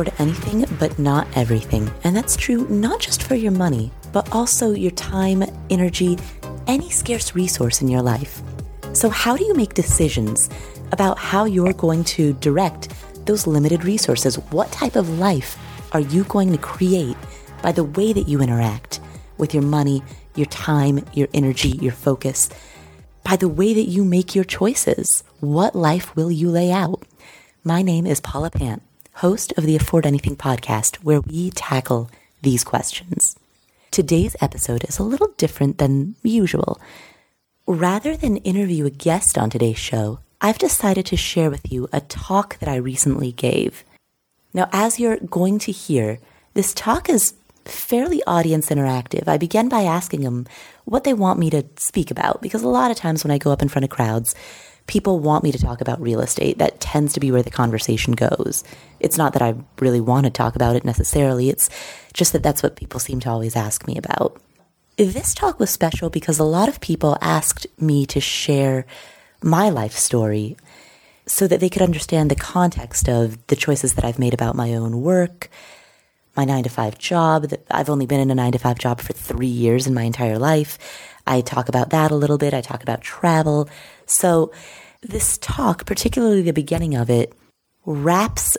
[0.00, 1.90] afford anything, but not everything.
[2.04, 6.18] And that's true not just for your money, but also your time, energy,
[6.66, 8.42] any scarce resource in your life.
[8.92, 10.48] So, how do you make decisions
[10.92, 12.92] about how you're going to direct
[13.26, 14.36] those limited resources?
[14.50, 15.58] What type of life
[15.92, 17.16] are you going to create
[17.62, 19.00] by the way that you interact
[19.38, 20.02] with your money,
[20.34, 22.48] your time, your energy, your focus?
[23.22, 27.02] By the way that you make your choices, what life will you lay out?
[27.62, 28.82] My name is Paula Pant,
[29.20, 33.38] host of the Afford Anything podcast, where we tackle these questions.
[33.90, 36.80] Today's episode is a little different than usual.
[37.66, 42.00] Rather than interview a guest on today's show, I've decided to share with you a
[42.00, 43.84] talk that I recently gave.
[44.54, 46.18] Now, as you're going to hear,
[46.54, 47.34] this talk is
[47.66, 49.28] fairly audience interactive.
[49.28, 50.46] I began by asking them
[50.86, 53.52] what they want me to speak about, because a lot of times when I go
[53.52, 54.34] up in front of crowds,
[54.90, 56.58] people want me to talk about real estate.
[56.58, 58.64] That tends to be where the conversation goes.
[58.98, 61.70] It's not that I really want to talk about it necessarily, it's
[62.12, 64.42] just that that's what people seem to always ask me about.
[64.96, 68.84] This talk was special because a lot of people asked me to share
[69.44, 70.56] my life story
[71.24, 74.74] so that they could understand the context of the choices that I've made about my
[74.74, 75.50] own work,
[76.36, 77.46] my nine to five job.
[77.70, 80.38] I've only been in a nine to five job for three years in my entire
[80.38, 80.78] life.
[81.28, 82.54] I talk about that a little bit.
[82.54, 83.68] I talk about travel.
[84.06, 84.50] So
[85.02, 87.32] this talk, particularly the beginning of it,
[87.84, 88.56] wraps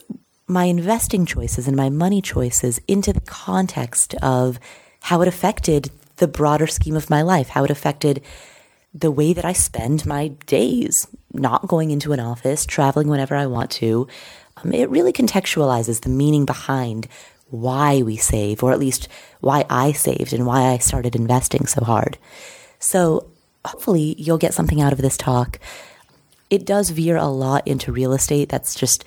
[0.48, 4.59] my investing choices and my money choices into the context of
[5.02, 8.22] how it affected the broader scheme of my life, how it affected
[8.94, 13.45] the way that I spend my days, not going into an office, traveling whenever I
[13.45, 14.08] want to.
[14.58, 17.08] Um, it really contextualizes the meaning behind
[17.48, 19.08] why we save, or at least
[19.39, 22.17] why I saved and why I started investing so hard.
[22.80, 23.28] So
[23.64, 25.59] hopefully you'll get something out of this talk
[26.52, 28.49] it does veer a lot into real estate.
[28.49, 29.05] That's just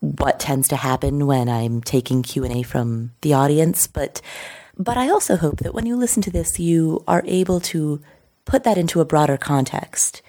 [0.00, 4.20] what tends to happen when I'm taking Q&A from the audience, but
[4.76, 8.02] but I also hope that when you listen to this you are able to
[8.44, 10.20] put that into a broader context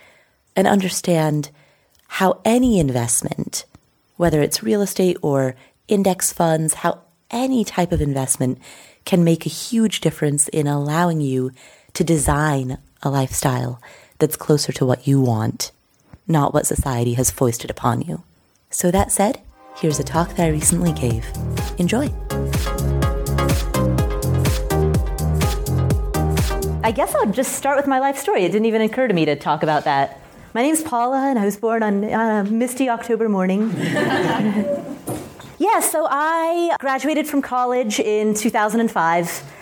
[0.55, 1.49] and understand
[2.07, 3.65] how any investment,
[4.15, 5.55] whether it's real estate or
[5.87, 7.01] index funds, how
[7.31, 8.59] any type of investment
[9.03, 11.51] can make a huge difference in allowing you
[11.93, 13.81] to design a lifestyle
[14.19, 15.71] that's closer to what you want
[16.27, 18.23] not what society has foisted upon you.
[18.69, 19.41] So, that said,
[19.77, 21.25] here's a talk that I recently gave.
[21.77, 22.11] Enjoy.
[26.83, 28.43] I guess I'll just start with my life story.
[28.43, 30.19] It didn't even occur to me to talk about that.
[30.53, 33.71] My name's Paula, and I was born on a misty October morning.
[35.57, 39.53] yeah, so I graduated from college in 2005,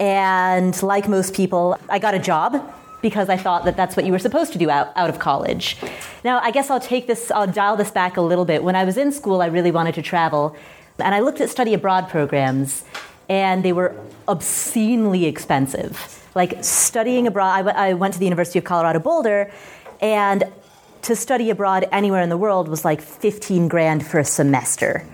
[0.00, 4.12] and like most people, I got a job because I thought that that's what you
[4.12, 5.76] were supposed to do out, out of college.
[6.24, 8.62] Now, I guess I'll take this, I'll dial this back a little bit.
[8.62, 10.56] When I was in school, I really wanted to travel,
[10.98, 12.84] and I looked at study abroad programs,
[13.28, 13.94] and they were
[14.28, 16.16] obscenely expensive.
[16.34, 19.50] Like studying abroad, I, w- I went to the University of Colorado Boulder,
[20.00, 20.44] and
[21.02, 25.06] to study abroad anywhere in the world was like 15 grand for a semester.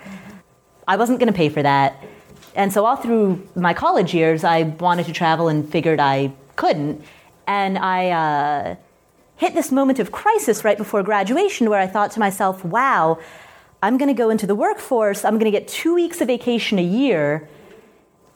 [0.88, 2.02] I wasn't going to pay for that.
[2.54, 7.04] And so, all through my college years, I wanted to travel and figured I couldn't.
[7.46, 8.76] And I uh,
[9.36, 13.18] hit this moment of crisis right before graduation where I thought to myself, wow,
[13.82, 16.78] I'm going to go into the workforce, I'm going to get two weeks of vacation
[16.78, 17.48] a year,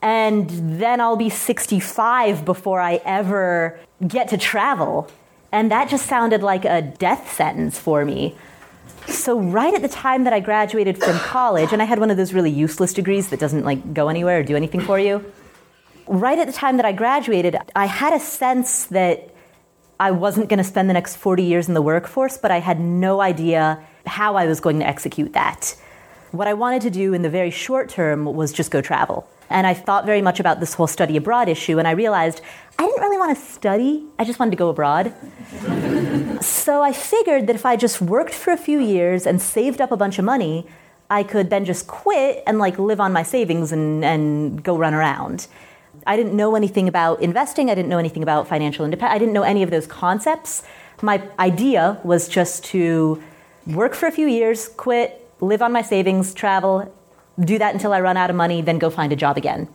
[0.01, 5.09] and then I'll be 65 before I ever get to travel.
[5.51, 8.35] And that just sounded like a death sentence for me.
[9.07, 12.17] So right at the time that I graduated from college, and I had one of
[12.17, 15.25] those really useless degrees that doesn't like go anywhere or do anything for you
[16.07, 19.29] right at the time that I graduated, I had a sense that
[19.99, 22.79] I wasn't going to spend the next 40 years in the workforce, but I had
[22.79, 25.75] no idea how I was going to execute that.
[26.31, 29.27] What I wanted to do in the very short term was just go travel.
[29.49, 32.41] And I thought very much about this whole study abroad issue, and I realized
[32.79, 35.13] I didn't really want to study, I just wanted to go abroad.
[36.41, 39.91] so I figured that if I just worked for a few years and saved up
[39.91, 40.67] a bunch of money,
[41.11, 44.93] I could then just quit and like live on my savings and, and go run
[44.93, 45.47] around.
[46.05, 47.69] I didn't know anything about investing.
[47.69, 49.15] I didn't know anything about financial independence.
[49.15, 50.63] I didn't know any of those concepts.
[51.01, 53.21] My idea was just to
[53.67, 56.93] work for a few years, quit, live on my savings, travel,
[57.39, 59.67] do that until I run out of money, then go find a job again.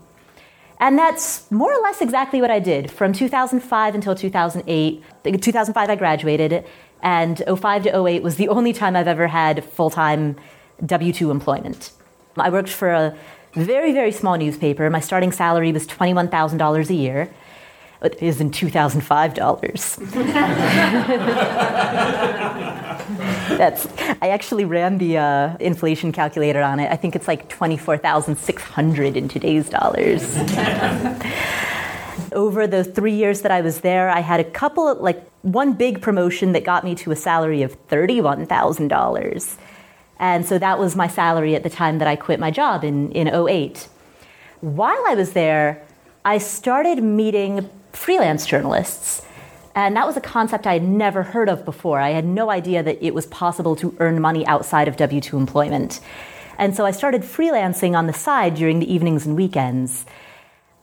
[0.78, 5.02] And that's more or less exactly what I did from 2005 until 2008.
[5.40, 6.64] 2005, I graduated,
[7.02, 10.37] and 05 to 08 was the only time I've ever had full time
[10.84, 11.93] W 2 employment.
[12.37, 13.17] I worked for a
[13.56, 14.88] very, very small newspaper.
[14.91, 17.31] My starting salary was $21,000 a year.
[18.20, 19.97] is in 2005 dollars.
[23.56, 23.87] That's
[24.20, 26.93] I actually ran the uh, inflation calculator on it.
[26.93, 30.37] I think it's like 24,600 in today's dollars.
[32.32, 35.73] Over the 3 years that I was there, I had a couple of like one
[35.73, 39.56] big promotion that got me to a salary of $31,000.
[40.18, 43.12] And so that was my salary at the time that I quit my job in
[43.12, 43.88] in 08.
[44.60, 45.82] While I was there,
[46.24, 49.22] I started meeting freelance journalists.
[49.74, 52.00] And that was a concept I had never heard of before.
[52.00, 55.36] I had no idea that it was possible to earn money outside of W 2
[55.36, 56.00] employment.
[56.58, 60.06] And so I started freelancing on the side during the evenings and weekends.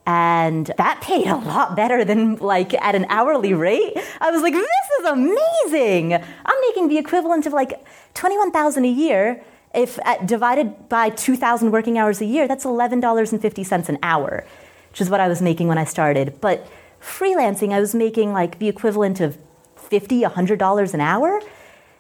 [0.05, 3.93] And that paid a lot better than like at an hourly rate.
[4.19, 4.65] I was like, this
[4.99, 6.13] is amazing.
[6.13, 9.43] I'm making the equivalent of like 21,000 a year.
[9.73, 14.45] If at, divided by 2,000 working hours a year, that's $11.50 an hour,
[14.91, 16.39] which is what I was making when I started.
[16.41, 16.67] But
[17.01, 19.37] freelancing, I was making like the equivalent of
[19.77, 21.41] $50, $100 an hour.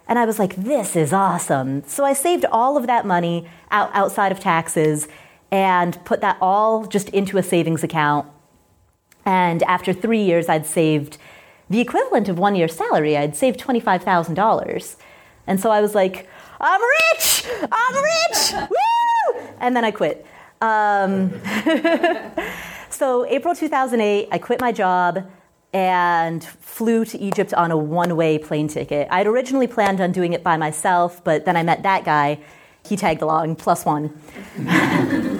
[0.07, 1.83] And I was like, this is awesome.
[1.87, 5.07] So I saved all of that money out, outside of taxes
[5.53, 8.27] and put that all just into a savings account.
[9.23, 11.17] And after three years, I'd saved
[11.69, 13.15] the equivalent of one year's salary.
[13.15, 14.95] I'd saved $25,000.
[15.47, 16.27] And so I was like,
[16.59, 16.81] I'm
[17.13, 17.45] rich!
[17.71, 18.69] I'm rich!
[18.69, 19.41] Woo!
[19.59, 20.25] And then I quit.
[20.59, 21.31] Um,
[22.93, 25.27] So, April 2008, I quit my job
[25.73, 29.07] and flew to Egypt on a one way plane ticket.
[29.09, 32.39] I'd originally planned on doing it by myself, but then I met that guy.
[32.87, 34.15] He tagged along, plus one.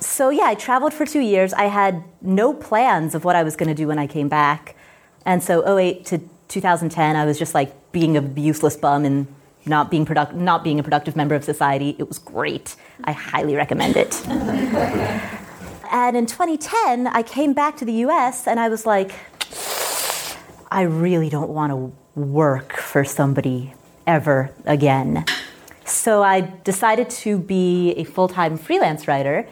[0.00, 1.52] so, yeah, I traveled for two years.
[1.52, 4.76] I had no plans of what I was going to do when I came back.
[5.24, 9.26] And so, 08 to 2010, I was just like being a useless bum and
[9.66, 11.96] not being, product- not being a productive member of society.
[11.98, 12.76] It was great.
[13.04, 14.22] I highly recommend it.
[15.90, 19.12] And in 2010, I came back to the US and I was like,
[20.70, 23.74] I really don't want to work for somebody
[24.06, 25.24] ever again.
[25.84, 29.48] So I decided to be a full time freelance writer,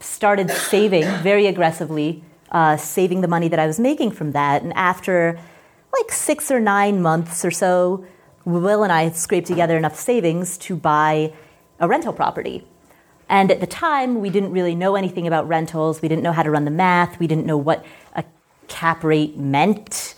[0.00, 4.62] started saving very aggressively, uh, saving the money that I was making from that.
[4.62, 5.38] And after
[5.92, 8.04] like six or nine months or so,
[8.44, 11.32] Will and I had scraped together enough savings to buy
[11.78, 12.66] a rental property.
[13.28, 16.02] And at the time, we didn't really know anything about rentals.
[16.02, 17.20] We didn't know how to run the math.
[17.20, 18.24] We didn't know what a
[18.66, 20.14] cap rate meant.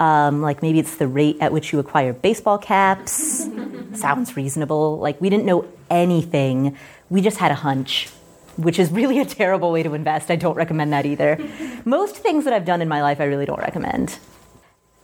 [0.00, 3.48] Um, like maybe it's the rate at which you acquire baseball caps.
[3.94, 4.98] Sounds reasonable.
[4.98, 6.76] Like we didn't know anything.
[7.08, 8.08] We just had a hunch,
[8.56, 10.30] which is really a terrible way to invest.
[10.30, 11.38] I don't recommend that either.
[11.84, 14.18] Most things that I've done in my life, I really don't recommend.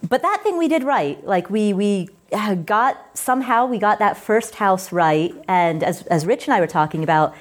[0.08, 1.24] But that thing we did right.
[1.24, 5.34] Like we we uh, got somehow we got that first house right.
[5.46, 7.34] And as as Rich and I were talking about,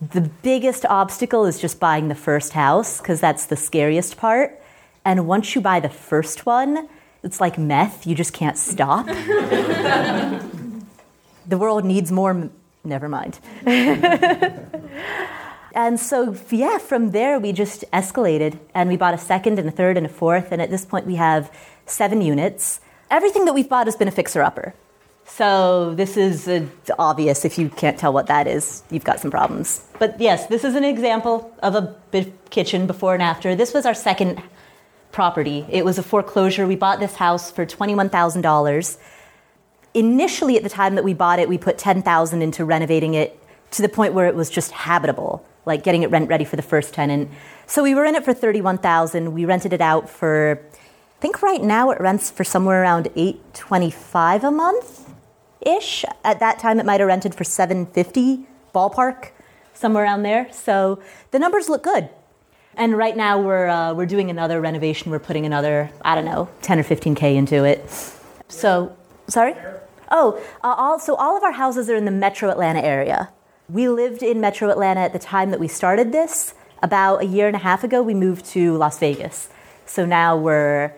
[0.00, 4.60] the biggest obstacle is just buying the first house because that's the scariest part.
[5.04, 6.88] And once you buy the first one,
[7.22, 9.06] it's like meth, you just can't stop.
[9.06, 10.42] the
[11.48, 12.30] world needs more.
[12.30, 12.50] M-
[12.84, 13.38] Never mind.
[15.74, 19.72] and so, yeah, from there we just escalated and we bought a second and a
[19.72, 20.52] third and a fourth.
[20.52, 21.52] And at this point, we have
[21.86, 22.80] seven units.
[23.10, 24.74] Everything that we've bought has been a fixer upper.
[25.26, 26.66] So this is uh,
[26.98, 27.44] obvious.
[27.44, 29.84] If you can't tell what that is, you've got some problems.
[29.98, 31.96] But yes, this is an example of a
[32.50, 33.54] kitchen before and after.
[33.54, 34.42] This was our second
[35.12, 35.66] property.
[35.68, 36.66] It was a foreclosure.
[36.66, 38.98] We bought this house for $21,000.
[39.94, 43.38] Initially, at the time that we bought it, we put 10000 into renovating it
[43.72, 46.62] to the point where it was just habitable, like getting it rent ready for the
[46.62, 47.30] first tenant.
[47.66, 51.62] So we were in it for 31000 We rented it out for, I think right
[51.62, 55.14] now it rents for somewhere around 825 a month
[55.60, 56.04] ish.
[56.24, 59.30] At that time, it might have rented for 750 ballpark,
[59.74, 60.50] somewhere around there.
[60.52, 62.08] So the numbers look good.
[62.76, 65.10] And right now, we're, uh, we're doing another renovation.
[65.10, 67.84] We're putting another, I don't know, 10 or 15K into it.
[68.48, 68.96] So,
[69.26, 69.54] sorry?
[70.10, 73.30] Oh, uh, all, so all of our houses are in the metro Atlanta area.
[73.70, 76.54] We lived in metro Atlanta at the time that we started this.
[76.82, 79.50] About a year and a half ago, we moved to Las Vegas.
[79.84, 80.94] So now we're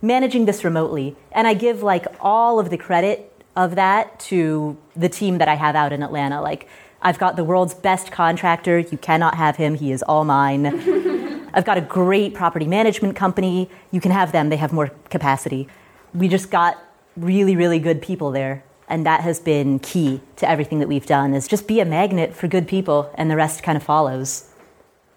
[0.00, 1.14] managing this remotely.
[1.32, 5.56] And I give like all of the credit of that to the team that I
[5.56, 6.40] have out in Atlanta.
[6.40, 6.68] Like,
[7.02, 8.78] I've got the world's best contractor.
[8.78, 9.74] You cannot have him.
[9.74, 10.66] He is all mine.
[11.52, 13.68] I've got a great property management company.
[13.90, 15.68] You can have them, they have more capacity.
[16.14, 16.82] We just got
[17.14, 18.64] really, really good people there.
[18.88, 22.34] And that has been key to everything that we've done is just be a magnet
[22.34, 24.48] for good people and the rest kind of follows.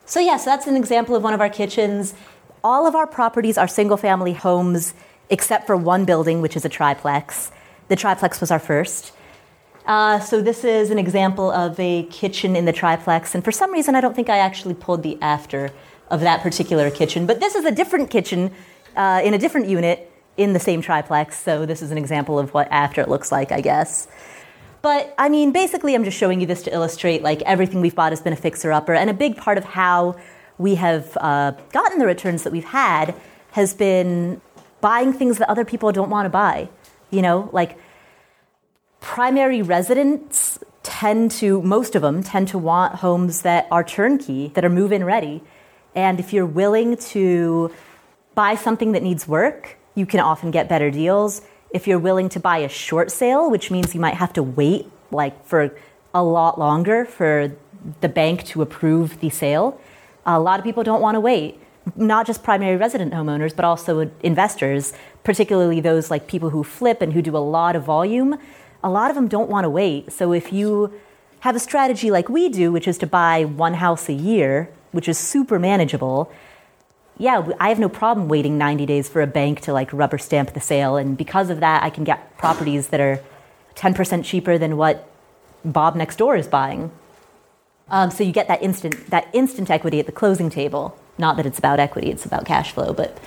[0.05, 2.15] So yeah, so that's an example of one of our kitchens.
[2.63, 4.93] All of our properties are single family homes
[5.29, 7.51] except for one building which is a triplex.
[7.89, 9.11] The triplex was our first.
[9.85, 13.71] Uh, so this is an example of a kitchen in the triplex, and for some
[13.71, 15.71] reason, I don't think I actually pulled the after
[16.11, 17.25] of that particular kitchen.
[17.25, 18.51] But this is a different kitchen
[18.95, 21.37] uh, in a different unit in the same triplex.
[21.37, 24.07] So this is an example of what after it looks like, I guess.
[24.81, 28.13] But I mean, basically, I'm just showing you this to illustrate like everything we've bought
[28.13, 30.15] has been a fixer upper, and a big part of how
[30.57, 33.13] we have uh, gotten the returns that we've had
[33.51, 34.39] has been
[34.79, 36.69] buying things that other people don't want to buy.
[37.11, 37.77] You know, like
[39.01, 44.63] primary residents tend to, most of them tend to want homes that are turnkey, that
[44.63, 45.41] are move in ready.
[45.95, 47.73] And if you're willing to
[48.35, 51.41] buy something that needs work, you can often get better deals.
[51.71, 54.89] If you're willing to buy a short sale, which means you might have to wait
[55.11, 55.75] like for
[56.13, 57.51] a lot longer for
[58.01, 59.79] the bank to approve the sale,
[60.25, 61.59] a lot of people don't want to wait.
[61.95, 64.93] Not just primary resident homeowners, but also investors,
[65.23, 68.37] particularly those like people who flip and who do a lot of volume
[68.83, 70.11] a lot of them don't want to wait.
[70.11, 70.93] So if you
[71.41, 75.07] have a strategy like we do, which is to buy one house a year, which
[75.07, 76.31] is super manageable,
[77.19, 80.53] yeah, I have no problem waiting 90 days for a bank to like rubber stamp
[80.53, 80.95] the sale.
[80.95, 83.21] And because of that, I can get properties that are
[83.75, 85.07] 10% cheaper than what
[85.65, 86.91] Bob next door is buying.
[87.89, 90.97] Um, so you get that instant, that instant equity at the closing table.
[91.17, 92.93] Not that it's about equity, it's about cash flow.
[92.93, 93.17] But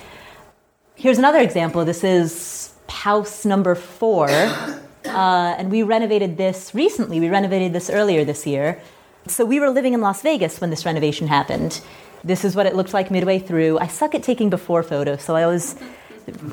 [0.95, 1.85] here's another example.
[1.85, 4.27] This is house number four.
[5.03, 7.19] Uh, and we renovated this recently.
[7.19, 8.81] We renovated this earlier this year.
[9.27, 11.81] So we were living in Las Vegas when this renovation happened.
[12.25, 13.79] This is what it looked like midway through.
[13.79, 15.75] I suck at taking before photos, so I always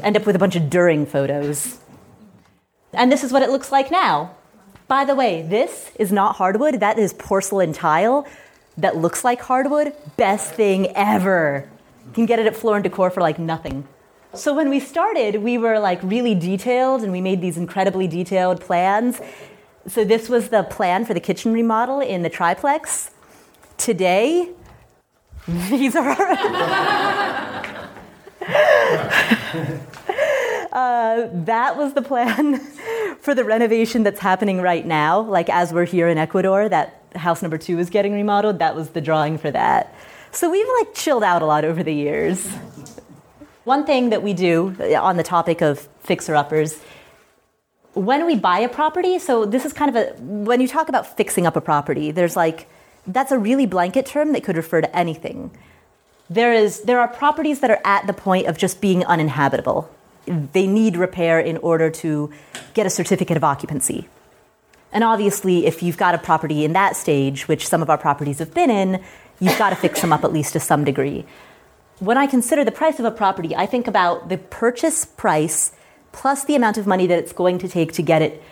[0.03, 1.79] end up with a bunch of during photos.
[2.93, 4.37] And this is what it looks like now.
[4.87, 6.81] By the way, this is not hardwood.
[6.81, 8.27] That is porcelain tile
[8.77, 9.93] that looks like hardwood.
[10.17, 11.69] Best thing ever.
[12.07, 13.87] You can get it at Floor and Decor for like nothing.
[14.33, 18.61] So when we started, we were like really detailed and we made these incredibly detailed
[18.61, 19.21] plans.
[19.87, 23.11] So this was the plan for the kitchen remodel in the triplex.
[23.79, 24.51] Today,
[25.49, 26.11] these are
[30.73, 32.59] uh, that was the plan
[33.21, 35.21] for the renovation that's happening right now.
[35.21, 38.59] Like as we're here in Ecuador, that house number two is getting remodeled.
[38.59, 39.95] That was the drawing for that.
[40.31, 42.47] So we've like chilled out a lot over the years.
[43.65, 46.81] One thing that we do on the topic of fixer uppers,
[47.95, 51.17] when we buy a property, so this is kind of a, when you talk about
[51.17, 52.69] fixing up a property, there's like,
[53.07, 55.51] that's a really blanket term that could refer to anything.
[56.29, 59.91] There, is, there are properties that are at the point of just being uninhabitable.
[60.27, 62.33] They need repair in order to
[62.75, 64.09] get a certificate of occupancy.
[64.93, 68.39] And obviously, if you've got a property in that stage, which some of our properties
[68.39, 69.03] have been in,
[69.41, 71.27] you've got to fix them up at least to some degree
[72.01, 75.73] when I consider the price of a property, I think about the purchase price
[76.13, 78.43] plus the amount of money that it's going to take to get it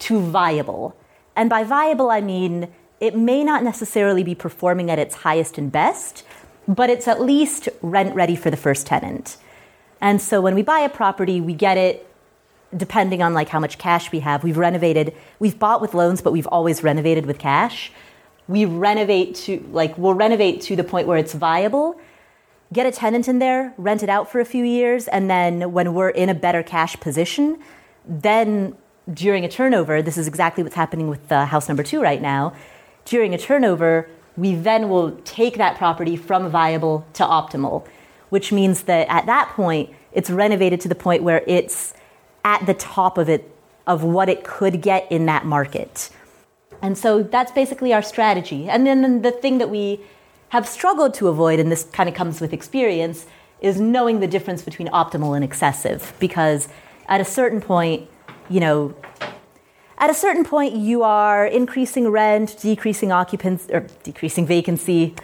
[0.00, 0.96] to viable.
[1.34, 2.68] And by viable, I mean
[3.00, 6.24] it may not necessarily be performing at its highest and best,
[6.66, 9.36] but it's at least rent ready for the first tenant.
[10.00, 12.06] And so when we buy a property, we get it
[12.76, 14.42] depending on like how much cash we have.
[14.42, 17.92] We've renovated, we've bought with loans, but we've always renovated with cash.
[18.48, 22.00] We renovate to like we'll renovate to the point where it's viable
[22.72, 25.94] get a tenant in there, rent it out for a few years, and then when
[25.94, 27.58] we're in a better cash position,
[28.06, 28.76] then
[29.12, 32.52] during a turnover, this is exactly what's happening with uh, house number two right now.
[33.04, 37.86] During a turnover, we then will take that property from viable to optimal,
[38.30, 41.94] which means that at that point, it's renovated to the point where it's
[42.44, 43.50] at the top of it
[43.86, 46.10] of what it could get in that market.
[46.82, 48.68] And so that's basically our strategy.
[48.68, 50.00] And then the thing that we
[50.50, 53.26] have struggled to avoid, and this kind of comes with experience,
[53.60, 56.14] is knowing the difference between optimal and excessive.
[56.18, 56.68] Because
[57.08, 58.08] at a certain point,
[58.48, 58.94] you know,
[59.98, 65.14] at a certain point, you are increasing rent, decreasing occupancy, or decreasing vacancy,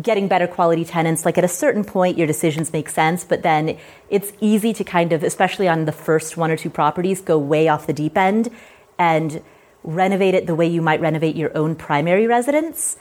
[0.00, 1.24] getting better quality tenants.
[1.24, 5.12] Like at a certain point, your decisions make sense, but then it's easy to kind
[5.12, 8.50] of, especially on the first one or two properties, go way off the deep end
[8.98, 9.42] and
[9.84, 12.96] renovate it the way you might renovate your own primary residence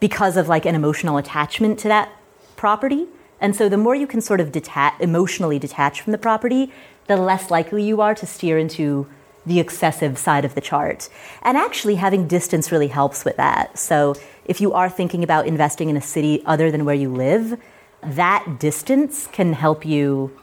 [0.00, 2.10] because of like an emotional attachment to that
[2.56, 3.06] property.
[3.40, 6.72] And so the more you can sort of detach, emotionally detach from the property,
[7.06, 9.06] the less likely you are to steer into
[9.44, 11.08] the excessive side of the chart.
[11.42, 13.78] And actually, having distance really helps with that.
[13.78, 17.58] So if you are thinking about investing in a city other than where you live,
[18.02, 20.36] that distance can help you,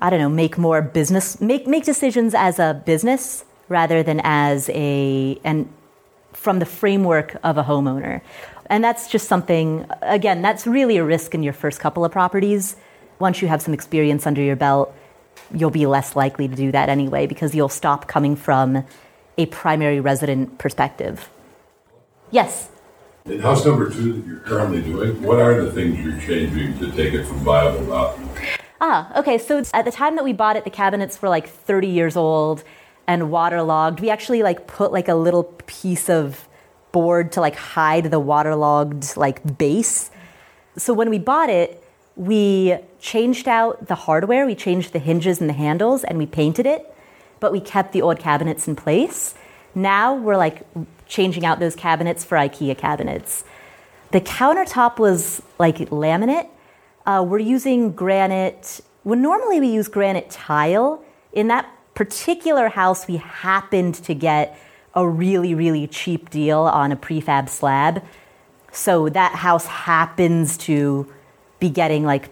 [0.00, 4.70] I don't know, make more business, make, make decisions as a business rather than as
[4.70, 5.72] a, and
[6.32, 8.20] from the framework of a homeowner.
[8.70, 12.76] And that's just something, again, that's really a risk in your first couple of properties.
[13.18, 14.94] Once you have some experience under your belt,
[15.52, 18.84] you'll be less likely to do that anyway because you'll stop coming from
[19.36, 21.28] a primary resident perspective.
[22.30, 22.68] Yes?
[23.24, 26.92] In house number two that you're currently doing, what are the things you're changing to
[26.92, 28.18] take it from viable out?
[28.80, 29.36] Ah, okay.
[29.36, 32.62] So at the time that we bought it, the cabinets were like 30 years old
[33.08, 33.98] and waterlogged.
[33.98, 36.46] We actually like put like a little piece of
[36.92, 40.10] board to like hide the waterlogged like base.
[40.76, 41.82] So when we bought it,
[42.16, 46.66] we changed out the hardware, we changed the hinges and the handles, and we painted
[46.66, 46.94] it,
[47.38, 49.34] but we kept the old cabinets in place.
[49.74, 50.66] Now we're like
[51.06, 53.44] changing out those cabinets for IKEA cabinets.
[54.10, 56.48] The countertop was like laminate.
[57.06, 58.80] Uh, we're using granite.
[59.04, 61.02] Well, normally we use granite tile.
[61.32, 64.58] In that particular house, we happened to get
[64.94, 68.02] a really, really cheap deal on a prefab slab.
[68.72, 71.12] So that house happens to
[71.58, 72.30] be getting like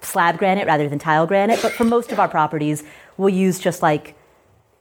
[0.00, 1.60] slab granite rather than tile granite.
[1.62, 2.82] But for most of our properties,
[3.16, 4.16] we'll use just like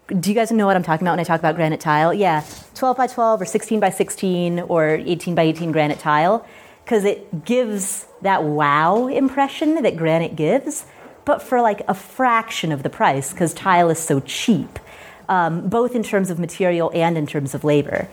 [0.07, 2.13] do you guys know what I'm talking about when I talk about granite tile?
[2.13, 2.43] Yeah,
[2.75, 6.45] 12 by 12 or 16 by 16 or 18 by 18 granite tile
[6.83, 10.85] because it gives that wow impression that granite gives,
[11.23, 14.77] but for like a fraction of the price because tile is so cheap,
[15.29, 18.07] um, both in terms of material and in terms of labor.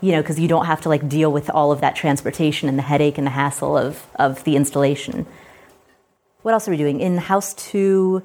[0.00, 2.78] You know, because you don't have to like deal with all of that transportation and
[2.78, 5.26] the headache and the hassle of, of the installation.
[6.42, 7.00] What else are we doing?
[7.00, 8.22] In house two,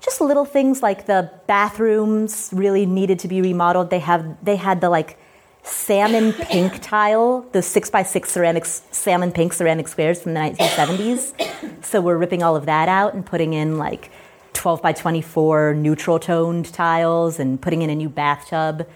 [0.00, 3.90] just little things like the bathrooms really needed to be remodeled.
[3.90, 5.18] They have they had the like
[5.62, 11.84] salmon pink tile, those six by six ceramic salmon pink ceramic squares from the 1970s.
[11.84, 14.10] So we're ripping all of that out and putting in like
[14.52, 18.88] 12 by 24 neutral toned tiles and putting in a new bathtub,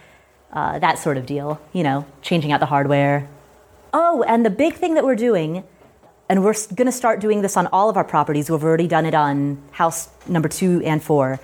[0.53, 1.59] uh, that sort of deal.
[1.73, 3.29] You know, changing out the hardware.
[3.93, 5.63] Oh, and the big thing that we're doing
[6.27, 8.49] and we're going to start doing this on all of our properties.
[8.49, 11.39] We've already done it on house number two and four.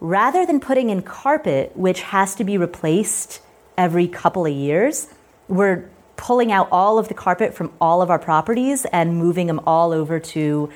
[0.00, 3.40] Rather than putting in carpet, which has to be replaced
[3.78, 5.08] every couple of years,
[5.48, 9.60] we're pulling out all of the carpet from all of our properties and moving them
[9.66, 10.70] all over to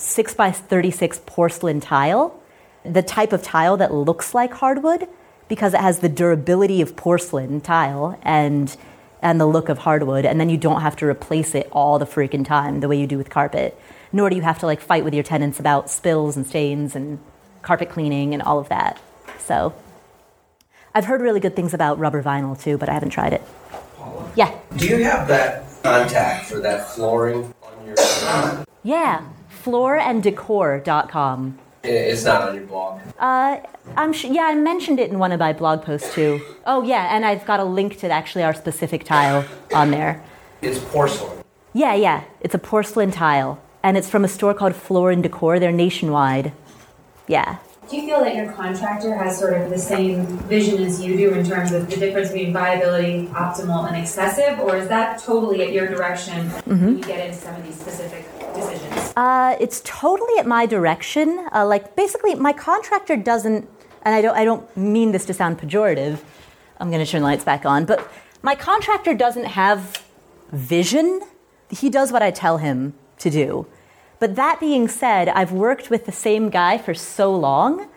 [0.00, 2.40] 6 by 36 porcelain tile,
[2.84, 5.06] the type of tile that looks like hardwood
[5.48, 8.76] because it has the durability of porcelain tile and
[9.22, 12.06] and the look of hardwood, and then you don't have to replace it all the
[12.06, 13.78] freaking time the way you do with carpet.
[14.12, 17.18] Nor do you have to like fight with your tenants about spills and stains and
[17.60, 18.98] carpet cleaning and all of that.
[19.38, 19.74] So,
[20.94, 23.42] I've heard really good things about rubber vinyl too, but I haven't tried it.
[24.36, 28.64] Yeah, Do you have that contact for that flooring on your?
[28.82, 29.22] yeah.
[29.64, 31.58] Flooranddecor.com.
[31.82, 33.00] It's not on your blog.
[33.18, 33.58] Uh,
[33.96, 36.40] I'm sh- yeah, I mentioned it in one of my blog posts too.
[36.66, 40.22] Oh yeah, and I've got a link to actually our specific tile on there.
[40.60, 41.42] It's porcelain.
[41.72, 45.58] Yeah, yeah, it's a porcelain tile, and it's from a store called Floor and Decor.
[45.58, 46.52] They're nationwide.
[47.26, 47.56] Yeah.
[47.88, 51.32] Do you feel that your contractor has sort of the same vision as you do
[51.34, 55.72] in terms of the difference between viability, optimal, and excessive, or is that totally at
[55.72, 59.12] your direction when you get into some of these specific decisions?
[59.16, 61.46] Uh, it's totally at my direction.
[61.52, 63.68] Uh, like basically, my contractor doesn't,
[64.02, 64.36] and I don't.
[64.36, 66.20] I don't mean this to sound pejorative.
[66.78, 68.10] I'm going to turn the lights back on, but
[68.42, 70.02] my contractor doesn't have
[70.50, 71.20] vision.
[71.68, 73.66] He does what I tell him to do.
[74.18, 77.88] But that being said, I've worked with the same guy for so long.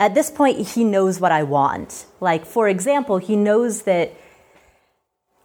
[0.00, 2.06] At this point, he knows what I want.
[2.20, 4.12] Like, for example, he knows that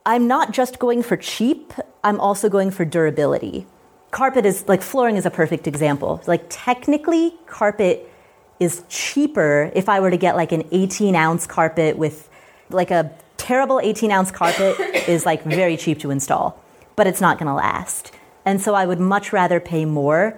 [0.05, 3.67] I'm not just going for cheap, I'm also going for durability.
[4.11, 6.21] Carpet is like flooring is a perfect example.
[6.25, 8.11] Like, technically, carpet
[8.59, 12.29] is cheaper if I were to get like an 18 ounce carpet with
[12.69, 16.61] like a terrible 18 ounce carpet is like very cheap to install,
[16.95, 18.11] but it's not going to last.
[18.45, 20.37] And so I would much rather pay more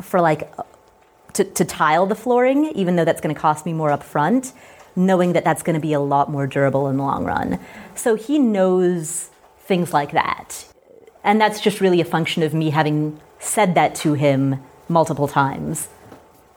[0.00, 0.52] for like
[1.34, 4.52] to, to tile the flooring, even though that's going to cost me more up front,
[4.96, 7.58] knowing that that's going to be a lot more durable in the long run.
[7.94, 10.69] So he knows things like that.
[11.22, 15.88] And that's just really a function of me having said that to him multiple times.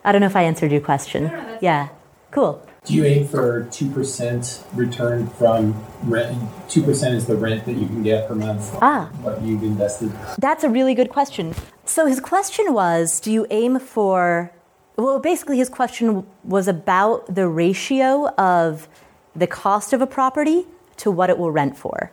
[0.04, 1.32] I don't know if I answered your question.
[1.62, 1.90] yeah.
[2.32, 2.66] Cool.
[2.86, 6.38] Do you aim for two percent return from rent?
[6.68, 8.76] Two percent is the rent that you can get per month.
[8.82, 9.10] Ah.
[9.22, 10.12] What you've invested.
[10.38, 11.54] That's a really good question.
[11.86, 14.52] So his question was Do you aim for.
[14.98, 18.88] Well, basically, his question was about the ratio of
[19.36, 20.66] the cost of a property
[20.98, 22.12] to what it will rent for.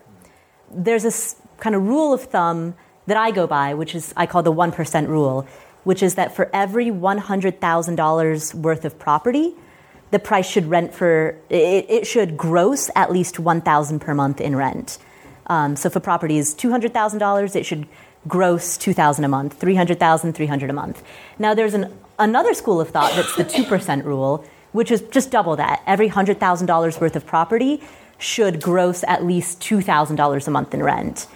[0.70, 2.74] There's this kind of rule of thumb
[3.06, 5.46] that I go by, which is I call the 1% rule,
[5.84, 9.54] which is that for every $100,000 worth of property,
[10.10, 14.56] the price should rent for it, it should gross at least 1000 per month in
[14.56, 14.98] rent.
[15.46, 17.86] Um, so if a property is $200000 it should
[18.28, 21.02] gross 2000 a month 300000 300 a month.
[21.38, 25.56] Now there's an, another school of thought that's the 2% rule which is just double
[25.56, 25.82] that.
[25.86, 27.82] Every $100000 worth of property
[28.18, 31.26] should gross at least $2,000 a month in rent.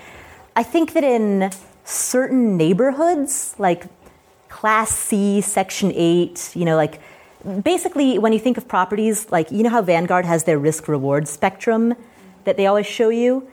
[0.57, 1.51] I think that in
[1.85, 3.87] certain neighborhoods, like
[4.49, 7.01] Class C, Section 8, you know, like
[7.63, 11.27] basically when you think of properties, like you know how Vanguard has their risk reward
[11.27, 11.95] spectrum
[12.45, 13.49] that they always show you?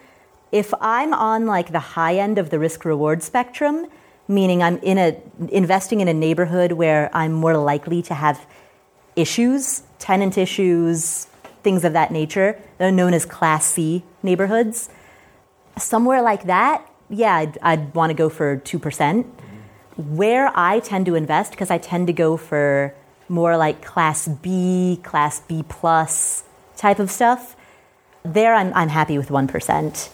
[0.52, 3.88] If I'm on like the high end of the risk reward spectrum,
[4.28, 8.46] meaning I'm in a investing in a neighborhood where I'm more likely to have
[9.16, 11.26] issues, tenant issues,
[11.64, 12.60] things of that nature.
[12.78, 14.90] They're known as Class C neighborhoods.
[15.78, 19.26] Somewhere like that, yeah, I'd, I'd want to go for 2%.
[19.98, 22.96] Where I tend to invest, because I tend to go for
[23.30, 26.44] more like Class B, Class B plus
[26.78, 27.56] type of stuff,
[28.24, 30.10] there I'm, I'm happy with 1%.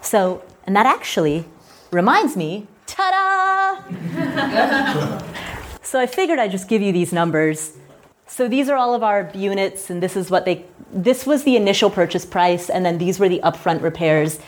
[0.00, 1.46] So, and that actually
[1.90, 3.22] reminds me ta da!
[5.82, 7.76] so I figured I'd just give you these numbers
[8.32, 10.64] so these are all of our units, and this is what they.
[10.90, 14.38] This was the initial purchase price, and then these were the upfront repairs.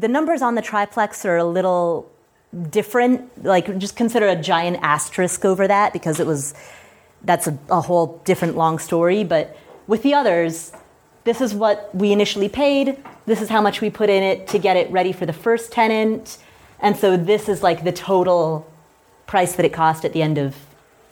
[0.00, 2.10] The numbers on the triplex are a little
[2.70, 3.44] different.
[3.44, 6.54] Like, just consider a giant asterisk over that because it was.
[7.22, 9.24] That's a, a whole different long story.
[9.24, 10.72] But with the others,
[11.24, 13.02] this is what we initially paid.
[13.24, 15.72] This is how much we put in it to get it ready for the first
[15.72, 16.36] tenant,
[16.80, 18.70] and so this is like the total
[19.26, 20.54] price that it cost at the end of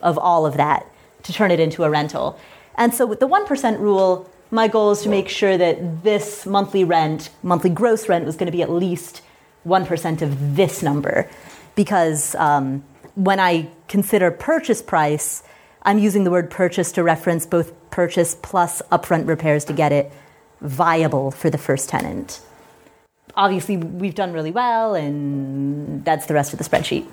[0.02, 0.86] of all of that
[1.22, 2.38] to turn it into a rental.
[2.74, 6.84] And so with the 1% rule, my goal is to make sure that this monthly
[6.84, 9.22] rent, monthly gross rent, was going to be at least
[9.66, 11.28] 1% of this number.
[11.74, 12.84] Because um,
[13.14, 15.42] when I consider purchase price,
[15.84, 20.12] I'm using the word purchase to reference both purchase plus upfront repairs to get it
[20.60, 22.42] viable for the first tenant.
[23.34, 27.06] Obviously, we've done really well, and that's the rest of the spreadsheet.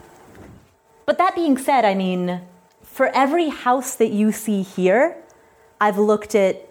[1.06, 2.41] But that being said, I mean,
[2.84, 5.15] for every house that you see here,
[5.80, 6.69] I've looked at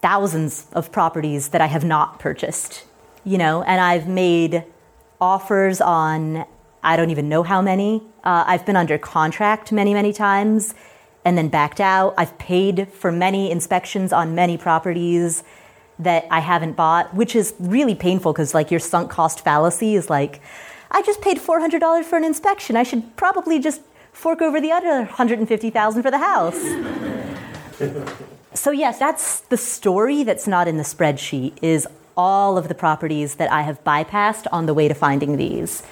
[0.00, 2.84] thousands of properties that I have not purchased,
[3.24, 4.64] you know, and I've made
[5.20, 6.44] offers on
[6.82, 8.02] I don't even know how many.
[8.24, 10.74] Uh, I've been under contract many, many times
[11.24, 12.14] and then backed out.
[12.16, 15.44] I've paid for many inspections on many properties
[15.98, 20.08] that I haven't bought, which is really painful because, like, your sunk cost fallacy is
[20.08, 20.40] like,
[20.90, 22.76] I just paid $400 for an inspection.
[22.76, 23.82] I should probably just
[24.12, 26.58] fork over the other 150,000 for the house.
[28.54, 31.86] so yes, that's the story that's not in the spreadsheet is
[32.16, 35.82] all of the properties that I have bypassed on the way to finding these.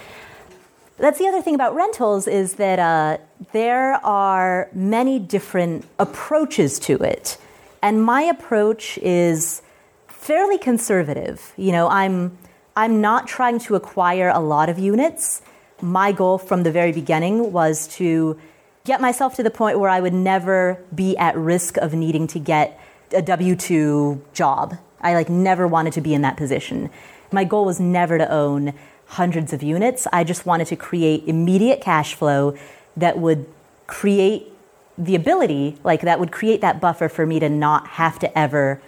[0.98, 3.18] That's the other thing about rentals is that uh,
[3.52, 7.38] there are many different approaches to it.
[7.82, 9.62] And my approach is
[10.08, 11.52] fairly conservative.
[11.56, 12.36] You know, I'm
[12.76, 15.42] I'm not trying to acquire a lot of units
[15.80, 18.38] my goal from the very beginning was to
[18.84, 22.38] get myself to the point where I would never be at risk of needing to
[22.38, 22.80] get
[23.12, 24.78] a W 2 job.
[25.00, 26.90] I like never wanted to be in that position.
[27.30, 28.74] My goal was never to own
[29.06, 30.06] hundreds of units.
[30.12, 32.56] I just wanted to create immediate cash flow
[32.96, 33.46] that would
[33.86, 34.52] create
[34.96, 38.80] the ability, like that would create that buffer for me to not have to ever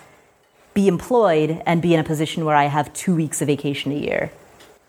[0.75, 3.97] be employed and be in a position where I have two weeks of vacation a
[3.97, 4.33] year.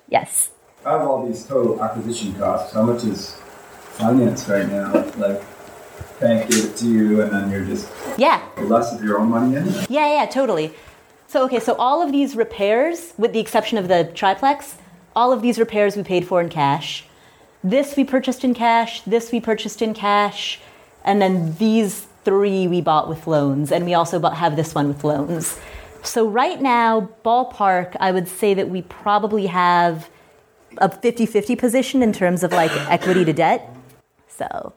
[0.09, 0.51] Yes
[0.85, 3.39] out of all these total acquisition costs, how much is
[3.93, 4.93] financed right now?
[5.17, 5.41] Like,
[6.19, 9.55] bank gave it to you, and then you're just yeah less of your own money
[9.55, 9.65] in.
[9.89, 10.73] Yeah, yeah, totally.
[11.27, 14.75] So okay, so all of these repairs, with the exception of the triplex,
[15.15, 17.05] all of these repairs we paid for in cash.
[17.63, 19.01] This we purchased in cash.
[19.01, 20.59] This we purchased in cash,
[21.03, 24.87] and then these three we bought with loans, and we also bought, have this one
[24.87, 25.59] with loans.
[26.03, 30.09] So right now, ballpark, I would say that we probably have
[30.77, 33.69] a 50-50 position in terms of like equity to debt.
[34.35, 34.73] So,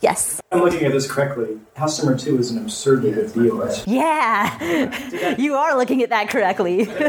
[0.00, 0.40] yes.
[0.50, 1.58] I'm looking at this correctly.
[1.78, 3.66] Number two is an absurdly good deal.
[3.86, 6.84] Yeah, you are looking at that correctly.
[6.84, 7.04] that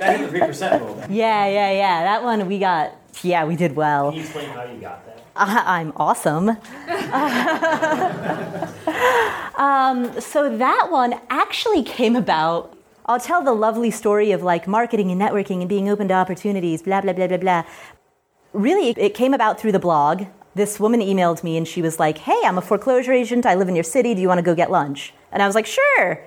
[0.00, 0.98] hit the three percent rule.
[1.08, 2.02] Yeah, yeah, yeah.
[2.02, 2.96] That one we got.
[3.22, 4.10] Yeah, we did well.
[4.10, 5.22] Can you explain how you got that?
[5.36, 6.48] I, am awesome.
[9.58, 15.10] um, so that one actually came about I'll tell the lovely story of like marketing
[15.10, 17.64] and networking and being open to opportunities, blah, blah, blah, blah, blah.
[18.52, 20.24] Really, it came about through the blog.
[20.54, 23.46] This woman emailed me and she was like, Hey, I'm a foreclosure agent.
[23.46, 24.14] I live in your city.
[24.14, 25.14] Do you want to go get lunch?
[25.30, 26.20] And I was like, Sure.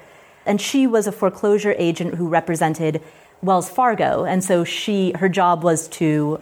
[0.45, 3.01] And she was a foreclosure agent who represented
[3.41, 4.25] Wells Fargo.
[4.25, 6.41] And so she, her job was to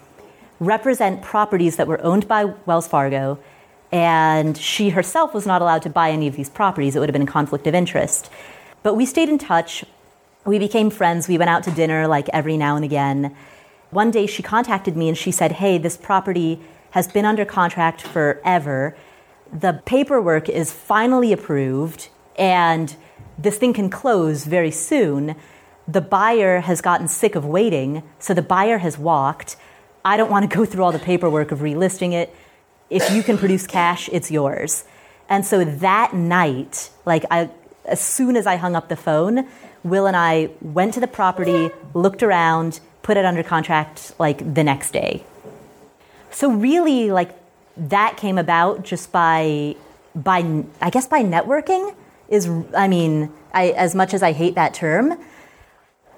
[0.59, 3.39] represent properties that were owned by Wells Fargo.
[3.91, 6.95] And she herself was not allowed to buy any of these properties.
[6.95, 8.29] It would have been a conflict of interest.
[8.81, 9.85] But we stayed in touch
[10.45, 11.27] we became friends.
[11.27, 13.35] We went out to dinner like every now and again.
[13.93, 16.60] One day she contacted me and she said, Hey, this property
[16.91, 18.95] has been under contract forever.
[19.51, 22.10] The paperwork is finally approved.
[22.38, 22.95] and
[23.38, 25.36] this thing can close very soon.
[25.88, 29.56] The buyer has gotten sick of waiting, so the buyer has walked.
[30.06, 32.34] I don't want to go through all the paperwork of relisting it.
[32.89, 34.86] If you can produce cash, it's yours.
[35.29, 37.49] And so that night, like I,
[37.86, 39.47] as soon as I hung up the phone,
[39.84, 44.63] Will and I went to the property, looked around, put it under contract like the
[44.63, 45.23] next day.
[46.31, 47.31] So really, like
[47.77, 49.75] that came about just by
[50.15, 51.95] by I guess by networking
[52.29, 55.17] is I mean I as much as I hate that term.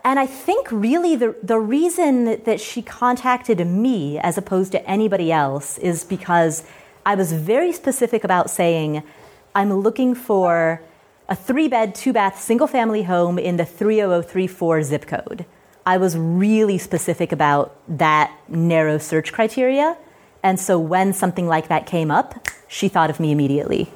[0.06, 5.32] And I think really the, the reason that she contacted me as opposed to anybody
[5.32, 6.64] else is because
[7.08, 9.02] I was very specific about saying,
[9.56, 10.80] I'm looking for
[11.28, 15.46] a three bed, two bath, single family home in the 30034 zip code.
[15.86, 19.98] I was really specific about that narrow search criteria.
[20.42, 23.92] And so when something like that came up, she thought of me immediately.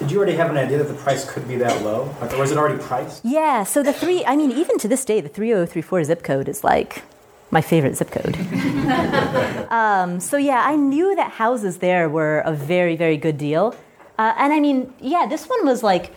[0.00, 2.14] Did you already have an idea that the price could be that low?
[2.20, 3.24] Like, or was it already priced?
[3.24, 6.62] Yeah, so the three, I mean, even to this day, the 3034 zip code is
[6.62, 7.02] like
[7.50, 8.36] my favorite zip code.
[9.70, 13.74] um, so yeah, I knew that houses there were a very, very good deal.
[14.18, 16.12] Uh, and I mean, yeah, this one was like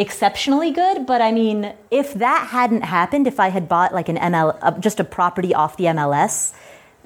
[0.00, 4.16] exceptionally good, but I mean, if that hadn't happened, if I had bought like an
[4.16, 6.54] ML, uh, just a property off the MLS,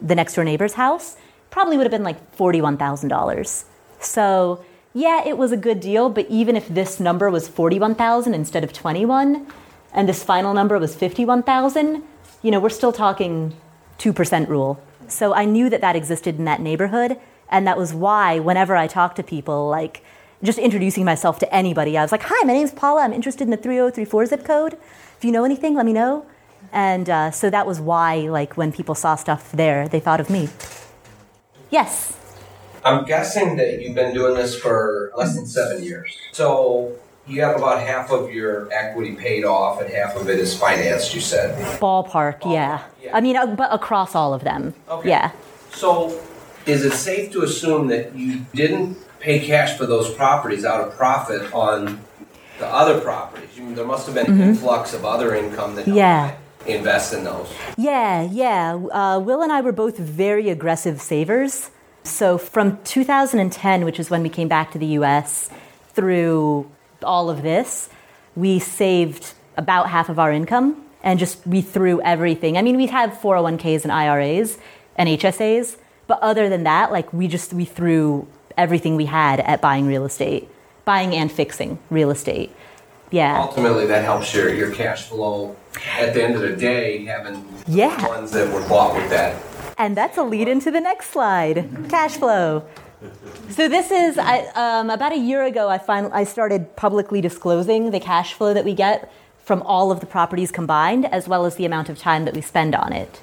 [0.01, 1.17] the next door neighbor's house,
[1.51, 3.65] probably would have been like $41,000.
[3.99, 8.63] So yeah, it was a good deal, but even if this number was 41,000 instead
[8.63, 9.45] of 21
[9.93, 12.01] and this final number was 51,000,
[12.43, 13.57] you know, we're still talking
[13.99, 14.81] 2% rule.
[15.09, 18.87] So I knew that that existed in that neighborhood, and that was why whenever I
[18.87, 20.05] talk to people like
[20.45, 23.03] just introducing myself to anybody, I was like, "Hi, my name's Paula.
[23.03, 24.75] I'm interested in the 3034 zip code.
[25.17, 26.27] If you know anything, let me know."
[26.73, 30.29] And uh, so that was why, like, when people saw stuff there, they thought of
[30.31, 30.49] me.
[31.71, 32.19] Yes.
[32.85, 36.19] I'm guessing that you've been doing this for less than seven years.
[36.33, 40.59] So you have about half of your equity paid off and half of it is
[40.59, 41.57] financed, you said.
[41.81, 42.83] Ballpark, yeah.
[43.03, 43.17] yeah.
[43.17, 44.75] I mean, uh, but across all of them.
[44.91, 45.09] Okay.
[45.09, 45.33] Yeah.
[45.73, 46.21] So
[46.67, 50.95] is it safe to assume that you didn't pay cash for those properties out of
[50.97, 52.01] profit on
[52.59, 53.49] the other properties?
[53.57, 56.33] You mean, there must have been an influx of other income that Yeah.
[56.67, 57.49] you invest in those.
[57.79, 58.75] Yeah, yeah.
[58.75, 61.71] Uh, Will and I were both very aggressive savers.
[62.05, 65.49] So from 2010, which is when we came back to the US,
[65.95, 66.67] through
[67.03, 67.89] all of this,
[68.37, 72.59] we saved about half of our income and just we threw everything.
[72.59, 74.59] I mean, we have 401ks and IRAs
[74.97, 79.61] and HSAs, but other than that, like we just we threw everything we had at
[79.61, 80.49] buying real estate,
[80.85, 82.55] buying and fixing real estate.
[83.11, 83.41] Yeah.
[83.41, 85.55] Ultimately, that helps your, your cash flow
[85.99, 88.07] at the end of the day, having Yeah.
[88.09, 89.41] ones that were bought with that.
[89.79, 92.65] And that's a lead into the next slide cash flow.
[93.51, 97.91] So, this is I, um, about a year ago, I, fin- I started publicly disclosing
[97.91, 99.13] the cash flow that we get
[99.45, 102.41] from all of the properties combined, as well as the amount of time that we
[102.41, 103.21] spend on it.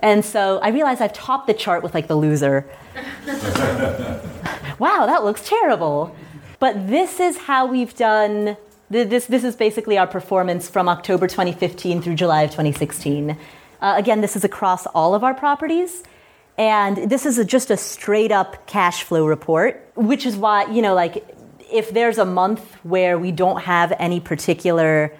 [0.00, 2.64] And so I realize I've topped the chart with like the loser.
[4.78, 6.14] wow, that looks terrible.
[6.60, 8.56] But this is how we've done.
[8.90, 13.36] This, this is basically our performance from October 2015 through July of 2016.
[13.80, 16.02] Uh, again, this is across all of our properties.
[16.56, 20.82] And this is a, just a straight up cash flow report, which is why, you
[20.82, 21.24] know, like
[21.70, 25.14] if there's a month where we don't have any particular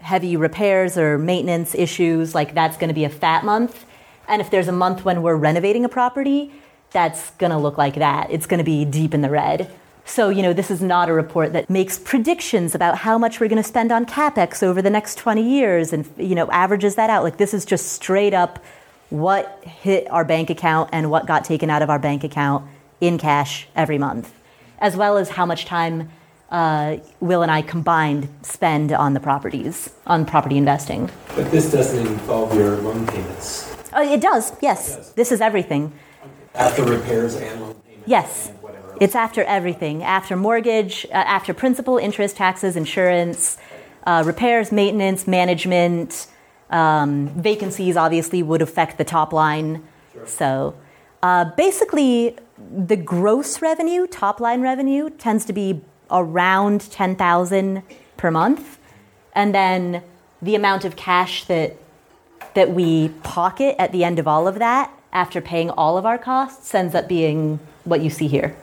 [0.00, 3.84] heavy repairs or maintenance issues, like that's going to be a fat month.
[4.28, 6.52] And if there's a month when we're renovating a property,
[6.90, 8.30] that's going to look like that.
[8.30, 9.70] It's going to be deep in the red.
[10.06, 13.48] So, you know, this is not a report that makes predictions about how much we're
[13.48, 17.10] going to spend on capex over the next 20 years and, you know, averages that
[17.10, 17.24] out.
[17.24, 18.62] Like, this is just straight up
[19.10, 22.66] what hit our bank account and what got taken out of our bank account
[23.00, 24.32] in cash every month,
[24.78, 26.10] as well as how much time
[26.50, 31.10] uh, Will and I combined spend on the properties, on property investing.
[31.34, 34.96] But this doesn't involve your loan payments Uh, it does, yes.
[34.96, 35.12] does.
[35.12, 35.92] This is everything.
[36.54, 38.08] after repairs and loan payments.
[38.08, 38.48] Yes.
[38.48, 38.96] And whatever.
[39.00, 43.58] It's after everything, after mortgage, uh, after principal, interest, taxes, insurance,
[44.06, 46.26] uh, repairs, maintenance, management.
[46.70, 49.82] Um, vacancies obviously would affect the top line.
[50.26, 50.74] So
[51.22, 55.80] uh, basically, the gross revenue, top line revenue, tends to be
[56.10, 57.82] around 10,000
[58.16, 58.78] per month.
[59.34, 60.02] And then
[60.42, 61.76] the amount of cash that
[62.54, 66.18] that we pocket at the end of all of that after paying all of our
[66.18, 68.56] costs ends up being what you see here.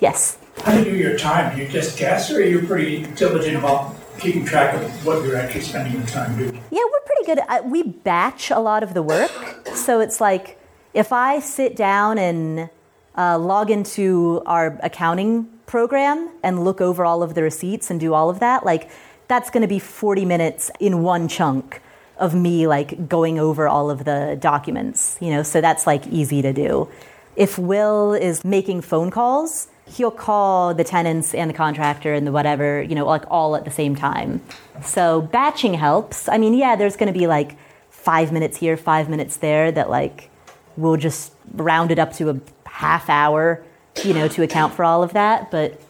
[0.00, 0.38] Yes.
[0.62, 1.56] How do you do your time?
[1.56, 5.36] Do you just guess, or are you pretty diligent about keeping track of what you're
[5.36, 6.54] actually spending your time doing?
[6.70, 7.38] Yeah, we're pretty good.
[7.48, 9.30] At, we batch a lot of the work.
[9.74, 10.58] So it's like
[10.92, 12.70] if I sit down and
[13.16, 18.14] uh, log into our accounting program and look over all of the receipts and do
[18.14, 18.90] all of that, like
[19.28, 21.80] that's going to be 40 minutes in one chunk
[22.18, 26.42] of me like going over all of the documents, you know, so that's like easy
[26.42, 26.88] to do.
[27.36, 32.32] If Will is making phone calls, he'll call the tenants and the contractor and the
[32.32, 34.40] whatever, you know, like all at the same time.
[34.82, 36.28] So batching helps.
[36.28, 37.56] I mean, yeah, there's going to be like
[37.90, 40.30] five minutes here, five minutes there that like
[40.76, 43.62] we'll just round it up to a half hour,
[44.04, 45.50] you know, to account for all of that.
[45.50, 45.80] But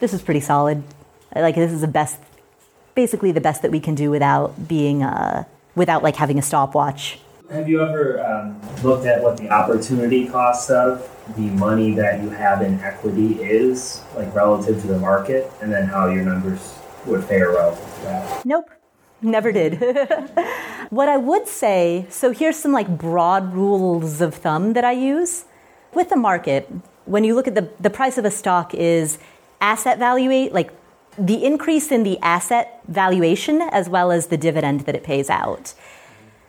[0.00, 0.82] this is pretty solid.
[1.34, 2.18] Like this is the best,
[2.94, 5.44] basically the best that we can do without being, uh,
[5.78, 7.18] without like having a stopwatch.
[7.50, 12.28] Have you ever um, looked at what the opportunity cost of the money that you
[12.28, 16.74] have in equity is, like relative to the market, and then how your numbers
[17.06, 18.44] would fare relative to that?
[18.44, 18.70] Nope.
[19.20, 19.80] Never did.
[20.90, 25.44] what I would say, so here's some like broad rules of thumb that I use.
[25.94, 26.70] With the market,
[27.06, 29.18] when you look at the, the price of a stock is
[29.60, 30.70] asset value, like
[31.18, 35.74] the increase in the asset valuation as well as the dividend that it pays out.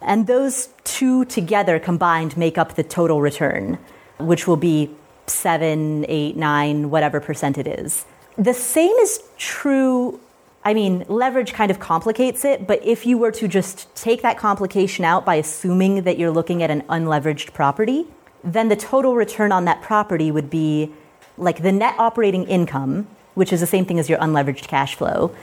[0.01, 3.77] And those two together combined make up the total return,
[4.17, 4.91] which will be
[5.27, 8.05] seven, eight, nine, whatever percent it is.
[8.37, 10.19] The same is true.
[10.63, 14.37] I mean, leverage kind of complicates it, but if you were to just take that
[14.37, 18.05] complication out by assuming that you're looking at an unleveraged property,
[18.43, 20.91] then the total return on that property would be
[21.37, 23.07] like the net operating income,
[23.39, 25.33] which is the same thing as your unleveraged cash flow,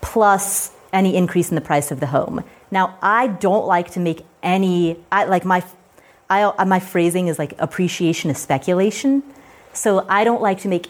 [0.00, 2.42] plus any increase in the price of the home.
[2.72, 5.62] Now, I don't like to make any, I, like my,
[6.28, 9.22] I, my phrasing is like appreciation is speculation.
[9.72, 10.88] So I don't like to make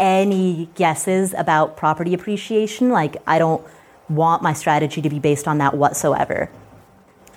[0.00, 2.90] any guesses about property appreciation.
[2.90, 3.64] Like, I don't
[4.08, 6.50] want my strategy to be based on that whatsoever.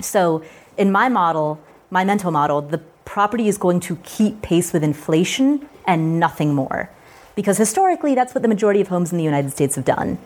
[0.02, 0.44] So,
[0.76, 5.70] in my model, my mental model, the property is going to keep pace with inflation
[5.86, 6.90] and nothing more.
[7.36, 10.18] Because historically, that's what the majority of homes in the United States have done.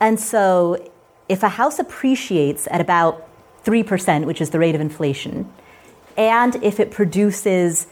[0.00, 0.90] And so,
[1.28, 3.28] if a house appreciates at about
[3.64, 5.50] 3%, which is the rate of inflation,
[6.16, 7.86] and if it produces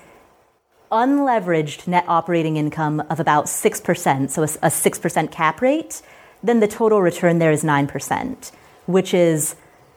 [0.90, 6.02] unleveraged net operating income of about 6%, so a, a 6% cap rate,
[6.42, 8.50] then the total return there is 9%,
[8.86, 9.54] which is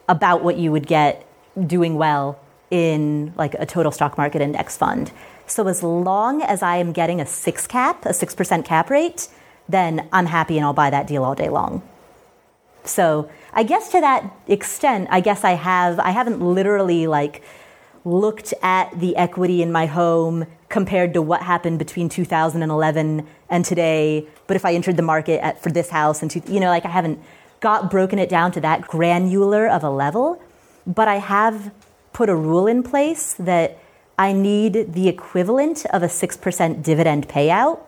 [0.08, 1.26] about what you would get
[1.66, 2.38] doing well
[2.70, 5.10] in like a total stock market index fund.
[5.46, 9.28] So as long as I am getting a 6 cap, a 6% cap rate,
[9.68, 11.82] then I'm happy and I'll buy that deal all day long.
[12.84, 17.42] So I guess to that extent, I guess I have I haven't literally like
[18.04, 24.26] looked at the equity in my home compared to what happened between 2011 and today.
[24.46, 26.90] But if I entered the market at, for this house and you know like I
[26.90, 27.20] haven't
[27.60, 30.42] got broken it down to that granular of a level,
[30.86, 31.72] but I have
[32.12, 33.78] put a rule in place that
[34.18, 37.80] I need the equivalent of a 6% dividend payout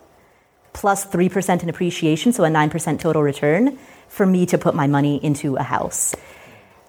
[0.73, 5.17] plus 3% in appreciation, so a 9% total return for me to put my money
[5.25, 6.15] into a house.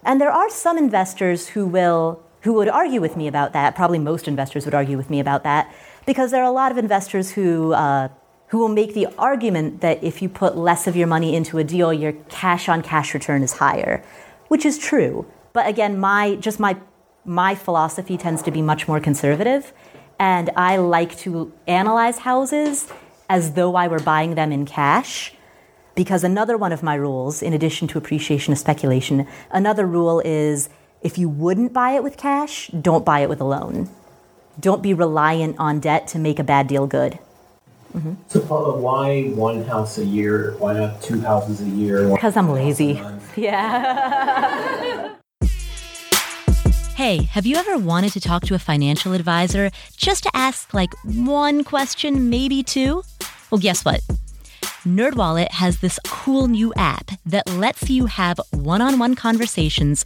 [0.03, 3.75] And there are some investors who will who would argue with me about that.
[3.75, 5.73] Probably most investors would argue with me about that
[6.05, 8.09] because there are a lot of investors who uh,
[8.47, 11.63] who will make the argument that if you put less of your money into a
[11.63, 14.03] deal, your cash on cash return is higher,
[14.47, 15.25] which is true.
[15.53, 16.77] But again, my just my
[17.27, 19.73] my philosophy tends to be much more conservative,
[20.17, 22.87] and I like to analyze houses
[23.29, 25.33] as though I were buying them in cash
[25.93, 30.69] because another one of my rules, in addition to appreciation of speculation, another rule is
[31.01, 33.89] if you wouldn't buy it with cash, don't buy it with a loan.
[34.59, 37.19] Don't be reliant on debt to make a bad deal good.
[37.93, 38.13] Mm-hmm.
[38.27, 40.55] So, Paula, why one house a year?
[40.59, 42.09] Why not two houses a year?
[42.09, 43.01] Because I'm lazy.
[43.35, 45.13] Yeah.
[46.97, 50.91] hey, have you ever wanted to talk to a financial advisor just to ask like
[51.03, 53.03] one question, maybe two?
[53.51, 54.01] Well, guess what?
[54.83, 60.05] NerdWallet has this cool new app that lets you have one-on-one conversations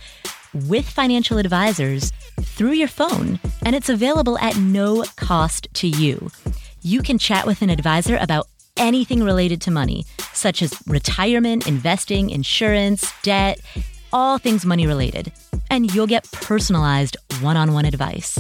[0.53, 6.29] with financial advisors through your phone, and it's available at no cost to you.
[6.81, 12.31] You can chat with an advisor about anything related to money, such as retirement, investing,
[12.31, 13.61] insurance, debt,
[14.11, 15.31] all things money related.
[15.71, 18.37] And you'll get personalized one on one advice.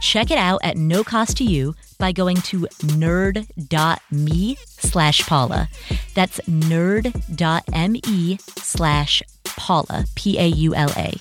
[0.00, 5.68] Check it out at no cost to you by going to nerd.me slash Paula.
[6.14, 11.14] That's nerd.me slash Paula, P A U L A.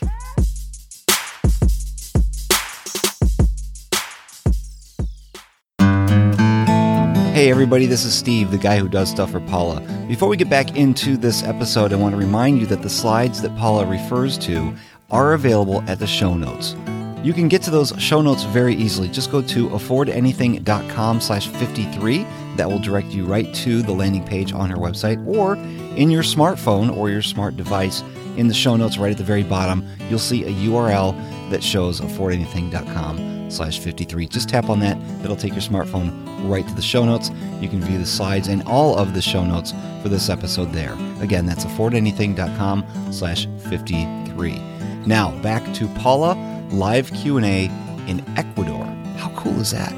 [7.34, 9.80] Hey everybody, this is Steve, the guy who does stuff for Paula.
[10.10, 13.42] Before we get back into this episode, I want to remind you that the slides
[13.42, 14.76] that Paula refers to
[15.12, 16.76] are available at the show notes.
[17.24, 19.10] You can get to those show notes very easily.
[19.10, 24.54] Just go to affordanything.com slash 53 that will direct you right to the landing page
[24.54, 25.56] on her website or
[25.98, 28.04] in your smartphone or your smart device.
[28.38, 31.14] In the show notes, right at the very bottom, you'll see a URL
[31.50, 34.28] that shows affordanything.com slash 53.
[34.28, 34.98] Just tap on that.
[35.22, 36.14] That'll take your smartphone
[36.50, 37.32] right to the show notes.
[37.60, 40.94] You can view the slides and all of the show notes for this episode there.
[41.22, 44.79] Again, that's affordanything.com slash 53.
[45.10, 46.36] Now, back to Paula,
[46.70, 47.66] live Q&A
[48.06, 48.86] in Ecuador.
[49.18, 49.90] How cool is that?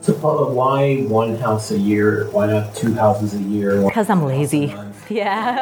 [0.00, 2.28] So Paula, why one house a year?
[2.30, 3.82] Why not two houses a year?
[3.82, 4.72] Because I'm house a lazy.
[5.10, 5.56] Yeah.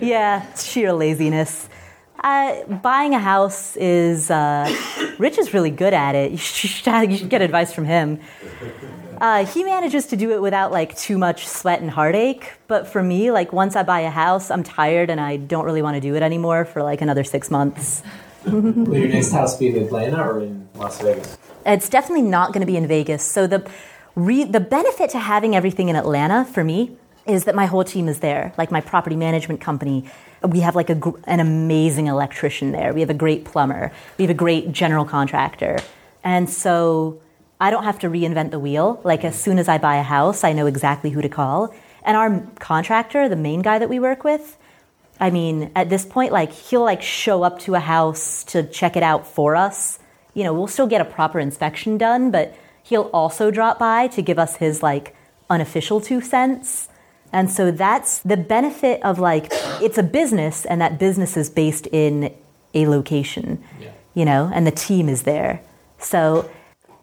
[0.00, 1.68] yeah, it's sheer laziness.
[2.24, 4.74] Uh, buying a house is, uh,
[5.18, 6.30] Rich is really good at it.
[6.30, 8.18] You should, you should get advice from him.
[9.20, 12.52] Uh, he manages to do it without like too much sweat and heartache.
[12.66, 15.82] But for me, like once I buy a house, I'm tired and I don't really
[15.82, 18.02] want to do it anymore for like another six months.
[18.46, 21.36] Will your next house be in Atlanta or in Las Vegas?
[21.64, 23.22] It's definitely not going to be in Vegas.
[23.24, 23.68] So the
[24.14, 26.96] re- the benefit to having everything in Atlanta for me
[27.26, 28.52] is that my whole team is there.
[28.56, 30.04] Like my property management company,
[30.42, 32.92] we have like a, gr- an amazing electrician there.
[32.92, 33.92] We have a great plumber.
[34.16, 35.78] We have a great general contractor,
[36.22, 37.20] and so
[37.60, 39.00] I don't have to reinvent the wheel.
[39.04, 41.74] Like as soon as I buy a house, I know exactly who to call.
[42.02, 44.56] And our contractor, the main guy that we work with,
[45.18, 48.96] I mean, at this point, like he'll like show up to a house to check
[48.96, 49.98] it out for us.
[50.34, 54.22] You know, we'll still get a proper inspection done, but he'll also drop by to
[54.22, 55.16] give us his like
[55.48, 56.88] unofficial two cents.
[57.32, 59.48] And so that's the benefit of like
[59.80, 62.34] it's a business and that business is based in
[62.74, 63.62] a location.
[64.14, 65.62] You know, and the team is there.
[65.98, 66.50] So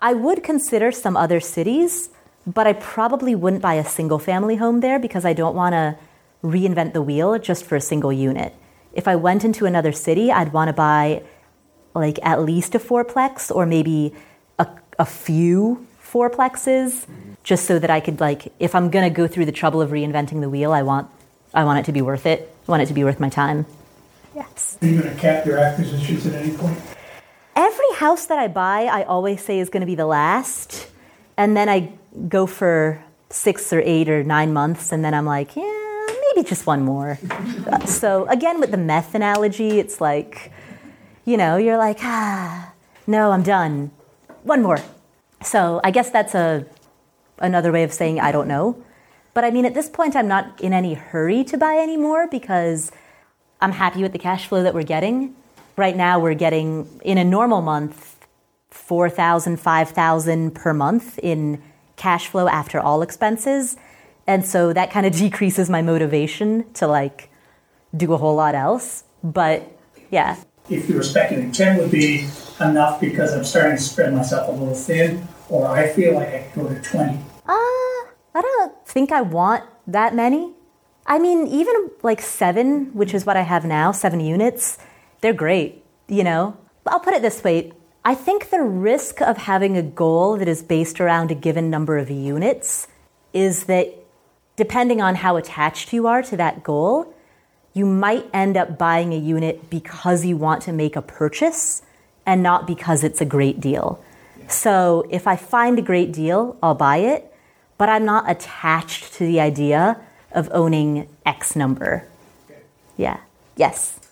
[0.04, 2.10] I would consider some other cities,
[2.46, 5.96] but I probably wouldn't buy a single family home there because I don't want to
[6.44, 8.54] reinvent the wheel just for a single unit.
[8.92, 11.24] If I went into another city, I'd want to buy
[11.96, 14.14] like at least a fourplex or maybe
[14.60, 14.68] a,
[15.00, 17.08] a few fourplexes
[17.44, 19.92] just so that I could like if I'm going to go through the trouble of
[19.92, 21.10] reinventing the wheel, I want
[21.54, 22.54] I want it to be worth it.
[22.68, 23.66] I want it to be worth my time.
[24.36, 24.78] Yes.
[24.82, 26.78] Are you going to cap your acquisitions at any point?
[27.56, 30.88] Every house that I buy, I always say is going to be the last.
[31.38, 31.94] And then I
[32.28, 36.66] go for six or eight or nine months, and then I'm like, yeah, maybe just
[36.66, 37.20] one more.
[37.86, 40.52] So, again, with the meth analogy, it's like,
[41.26, 42.72] you know, you're like, ah,
[43.08, 43.92] no, I'm done.
[44.44, 44.80] One more.
[45.42, 46.66] So, I guess that's a,
[47.40, 48.82] another way of saying I don't know.
[49.34, 52.92] But I mean, at this point, I'm not in any hurry to buy anymore because
[53.62, 55.36] I'm happy with the cash flow that we're getting.
[55.76, 58.18] Right now, we're getting in a normal month
[58.70, 61.62] 4,000, 5,000 per month in
[61.96, 63.78] cash flow after all expenses.
[64.28, 67.30] And so that kind of decreases my motivation to like
[67.96, 69.04] do a whole lot else.
[69.24, 69.70] But
[70.12, 70.38] yeah,
[70.70, 72.28] If you were speculating, 10 would be
[72.60, 76.40] enough because I'm starting to spread myself a little thin, or I feel like I
[76.54, 77.18] could go to 20.
[77.46, 77.54] Uh,
[78.36, 80.54] I don't think I want that many.
[81.06, 84.78] I mean, even like seven, which is what I have now, seven units,
[85.24, 86.56] they're great, you know?
[86.86, 87.72] I'll put it this way
[88.06, 91.98] I think the risk of having a goal that is based around a given number
[91.98, 92.90] of units
[93.32, 93.88] is that
[94.58, 97.14] depending on how attached you are to that goal,
[97.74, 101.82] you might end up buying a unit because you want to make a purchase
[102.26, 104.04] and not because it's a great deal.
[104.50, 107.34] So if I find a great deal, I'll buy it,
[107.78, 110.02] but I'm not attached to the idea
[110.34, 112.06] of owning X number.
[112.98, 113.22] Yeah.
[113.56, 114.03] Yes.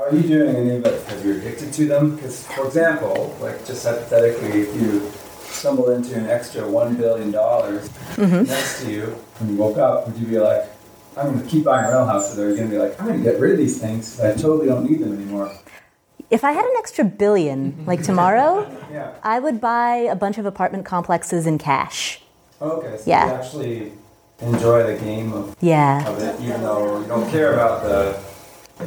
[0.00, 2.16] Are you doing any of it because you're addicted to them?
[2.16, 5.10] Because, for example, like just hypothetically, if you
[5.42, 8.48] stumbled into an extra one billion dollars Mhm.
[8.48, 9.02] next to you
[9.38, 10.64] when you woke up, would you be like,
[11.18, 12.38] "I'm going to keep buying rental houses"?
[12.38, 14.18] Or are you going to be like, "I'm going to get rid of these things.
[14.20, 15.50] I totally don't need them anymore."
[16.30, 19.08] If I had an extra billion, like tomorrow, Yeah.
[19.22, 22.22] I would buy a bunch of apartment complexes in cash.
[22.62, 22.96] Okay.
[22.96, 23.26] So Yeah.
[23.26, 23.92] you actually
[24.40, 26.08] enjoy the game of, Yeah.
[26.08, 28.16] of it, even though you don't care about the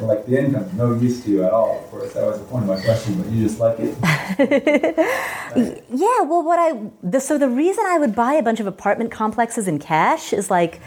[0.01, 0.69] like the income.
[0.75, 1.79] No use to you at all.
[1.79, 4.97] Of course, that was the point of my question, but you just like it.
[5.55, 9.11] Yeah, well, what I the, so the reason I would buy a bunch of apartment
[9.11, 10.81] complexes in cash is like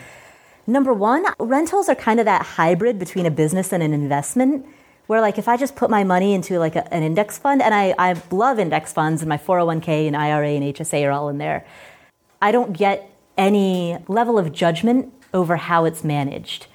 [0.67, 4.67] number one, rentals are kind of that hybrid between a business and an investment.
[5.07, 7.73] Where like if I just put my money into like a, an index fund, and
[7.73, 11.39] I, I love index funds, and my 401k and IRA and HSA are all in
[11.39, 11.65] there.
[12.43, 16.67] I don't get any level of judgment over how it's managed.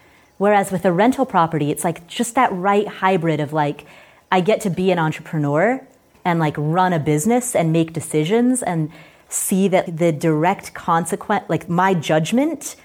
[0.41, 3.85] Whereas with a rental property, it's like just that right hybrid of like,
[4.31, 5.85] I get to be an entrepreneur
[6.25, 8.91] and like run a business and make decisions and
[9.29, 12.75] see that the direct consequence, like my judgment,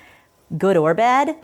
[0.58, 1.34] good or bad,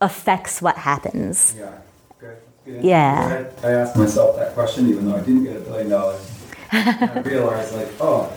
[0.00, 1.56] affects what happens.
[1.58, 1.78] Yeah.
[2.20, 2.36] Good.
[2.64, 2.84] Good.
[2.84, 3.50] Yeah.
[3.64, 6.30] I asked myself that question even though I didn't get a billion dollars.
[6.70, 8.32] And I realized like, oh,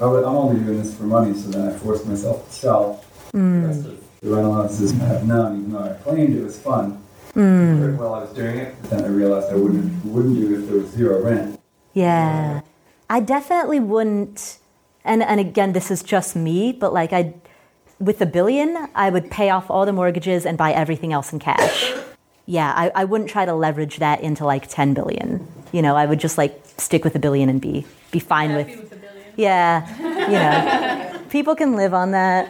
[0.00, 3.62] I'm only doing this for money, so then I forced myself to sell mm.
[3.62, 6.58] the rest of the rental houses I have now, even though I claimed it was
[6.58, 7.02] fun.
[7.34, 7.96] Mm.
[7.96, 10.68] While I was doing it, but then I realized I wouldn't wouldn't do it if
[10.68, 11.60] there was zero rent.
[11.94, 12.62] Yeah.
[13.08, 14.58] I definitely wouldn't
[15.04, 17.34] and and again this is just me, but like I
[18.00, 21.38] with a billion, I would pay off all the mortgages and buy everything else in
[21.38, 21.92] cash.
[22.46, 25.46] Yeah, I, I wouldn't try to leverage that into like 10 billion.
[25.70, 28.92] You know, I would just like stick with a billion and be be fine with,
[29.36, 31.22] Yeah, you know.
[31.30, 32.48] people can live on that.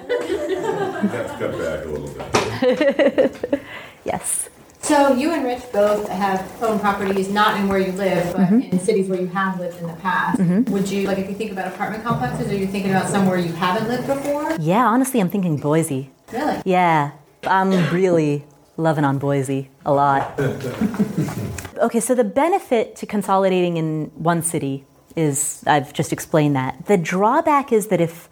[1.02, 3.60] Let's cut back a little bit.
[4.04, 4.48] Yes.
[4.80, 8.72] So you and Rich both have own properties not in where you live, but Mhm.
[8.72, 10.38] in cities where you have lived in the past.
[10.40, 10.68] Mhm.
[10.70, 12.50] Would you like if you think about apartment complexes?
[12.50, 14.52] Are you thinking about somewhere you haven't lived before?
[14.58, 16.10] Yeah, honestly, I'm thinking Boise.
[16.32, 16.62] Really?
[16.64, 17.10] Yeah,
[17.46, 18.46] I'm really
[18.78, 20.40] loving on Boise a lot.
[21.82, 24.84] Okay, so the benefit to consolidating in one city
[25.16, 26.86] is I've just explained that.
[26.86, 28.28] The drawback is that if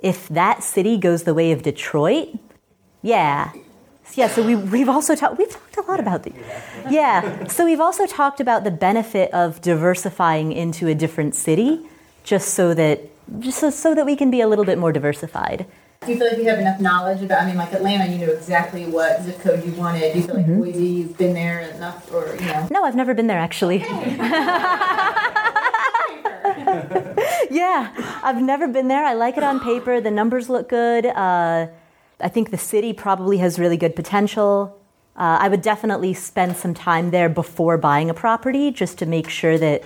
[0.00, 2.28] if that city goes the way of Detroit,
[3.02, 3.52] yeah.
[4.14, 6.32] Yeah, so we, we've also talked we've talked a lot about the
[6.90, 7.46] Yeah.
[7.46, 11.86] So we've also talked about the benefit of diversifying into a different city
[12.24, 13.00] just so that
[13.40, 15.66] just so, so that we can be a little bit more diversified.
[16.06, 17.42] Do you feel like you have enough knowledge about?
[17.42, 20.12] I mean, like Atlanta, you know exactly what zip code you wanted.
[20.14, 20.58] Do you feel like Mhm.
[20.58, 22.68] Boise, you've been there enough, or you know?
[22.70, 23.84] No, I've never been there actually.
[27.50, 29.04] yeah, I've never been there.
[29.04, 30.00] I like it on paper.
[30.00, 31.06] The numbers look good.
[31.06, 31.68] Uh,
[32.20, 34.78] I think the city probably has really good potential.
[35.16, 39.28] Uh, I would definitely spend some time there before buying a property just to make
[39.28, 39.82] sure that,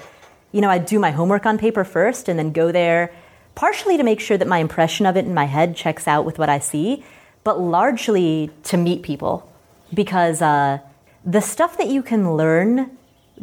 [0.51, 3.15] you know, I do my homework on paper first and then go there,
[3.55, 6.39] partially to make sure that my impression of it in my head checks out with
[6.39, 7.05] what I see,
[7.45, 9.49] but largely to meet people.
[9.95, 10.79] Because uh,
[11.25, 12.97] the stuff that you can learn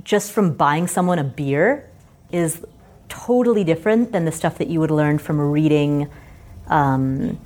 [0.04, 1.90] just from buying someone a beer
[2.32, 2.64] is
[3.10, 6.10] totally different than the stuff that you would learn from reading,
[6.68, 7.40] um,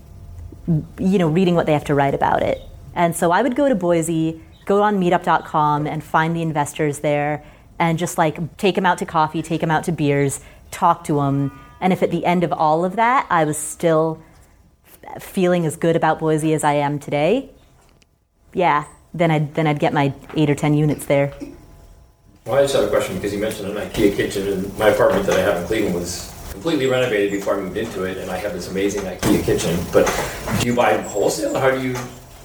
[0.67, 2.61] you know, reading what they have to write about it.
[2.93, 7.43] And so I would go to Boise, go on meetup.com and find the investors there
[7.79, 10.41] and just like take them out to coffee, take them out to beers,
[10.71, 11.59] talk to them.
[11.81, 14.21] And if at the end of all of that I was still
[15.19, 17.49] feeling as good about Boise as I am today,
[18.53, 21.33] yeah, then I'd, then I'd get my eight or 10 units there.
[22.45, 25.25] Well, I just have a question because you mentioned an IKEA kitchen, and my apartment
[25.27, 28.35] that I have in Cleveland was completely renovated before I moved into it, and I
[28.35, 29.79] have this amazing IKEA kitchen.
[29.93, 30.05] But
[30.59, 31.57] do you buy them wholesale?
[31.57, 31.95] How do you?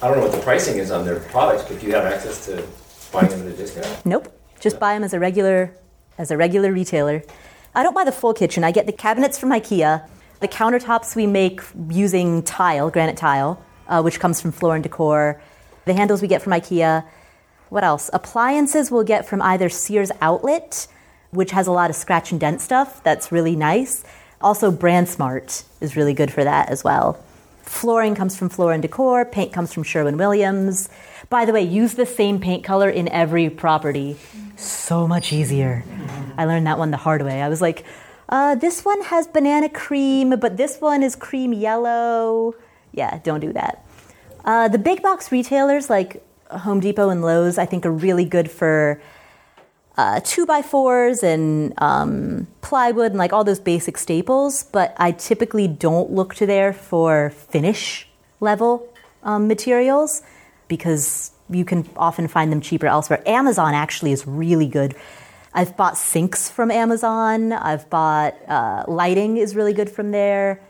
[0.01, 2.46] I don't know what the pricing is on their products, but do you have access
[2.46, 2.64] to
[3.11, 4.07] buying them at a discount?
[4.07, 4.32] Nope.
[4.61, 5.76] Just buy them as a regular
[6.16, 7.24] as a regular retailer.
[7.74, 8.62] I don't buy the full kitchen.
[8.62, 10.09] I get the cabinets from IKEA.
[10.38, 15.42] The countertops we make using tile, granite tile, uh, which comes from Floor and Decor.
[15.86, 17.05] The handles we get from IKEA.
[17.69, 18.11] What else?
[18.12, 20.87] Appliances we'll get from either Sears Outlet,
[21.31, 23.03] which has a lot of scratch and dent stuff.
[23.03, 24.05] That's really nice.
[24.41, 27.23] Also, Brand Smart is really good for that as well.
[27.62, 29.27] Flooring comes from Floor and Decor.
[29.27, 30.89] Paint comes from Sherwin Williams.
[31.29, 34.16] By the way, use the same paint color in every property.
[34.57, 35.85] So much easier.
[36.39, 37.43] I learned that one the hard way.
[37.43, 37.85] I was like,
[38.31, 42.55] uh, this one has banana cream, but this one is cream yellow.
[42.93, 43.85] Yeah, don't do that.
[44.45, 48.51] Uh, the big box retailers like Home Depot and Lowe's, I think, are really good
[48.51, 49.01] for
[49.96, 54.62] uh, two by fours and um, plywood and like all those basic staples.
[54.62, 58.09] But I typically don't look to there for finish
[58.40, 58.88] level
[59.22, 60.22] um, materials
[60.68, 63.22] because you can often find them cheaper elsewhere.
[63.26, 64.94] Amazon actually is really good.
[65.53, 67.53] I've bought sinks from Amazon.
[67.53, 70.61] I've bought uh, lighting is really good from there.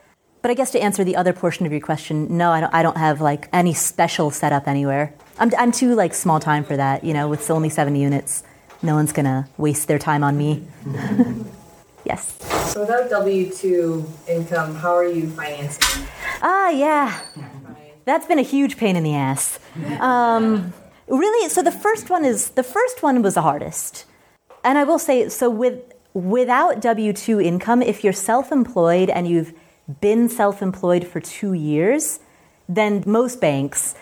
[0.41, 2.83] But I guess to answer the other portion of your question, no, I don't, I
[2.83, 5.13] don't have like any special setup anywhere.
[5.39, 7.05] I'm, I'm too like small time for that.
[7.05, 8.43] You know, with only seven units,
[8.83, 10.67] no one's gonna waste their time on me.
[12.05, 12.37] yes.
[12.73, 16.07] So without W two income, how are you financing?
[16.43, 17.21] Ah, yeah.
[18.05, 19.59] That's been a huge pain in the ass.
[20.01, 20.73] Um,
[21.09, 24.07] really, so the first one is the first one was the hardest.
[24.65, 25.81] And I will say, so with
[26.15, 29.53] without W two income, if you're self-employed and you've
[30.01, 32.21] been self-employed for two years,
[32.69, 33.95] then most banks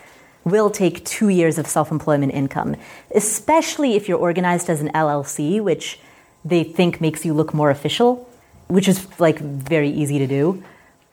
[0.47, 2.77] will take two years of self-employment income,
[3.15, 5.99] especially if you're organized as an LLC, which
[6.45, 8.27] they think makes you look more official,
[8.69, 10.63] which is like very easy to do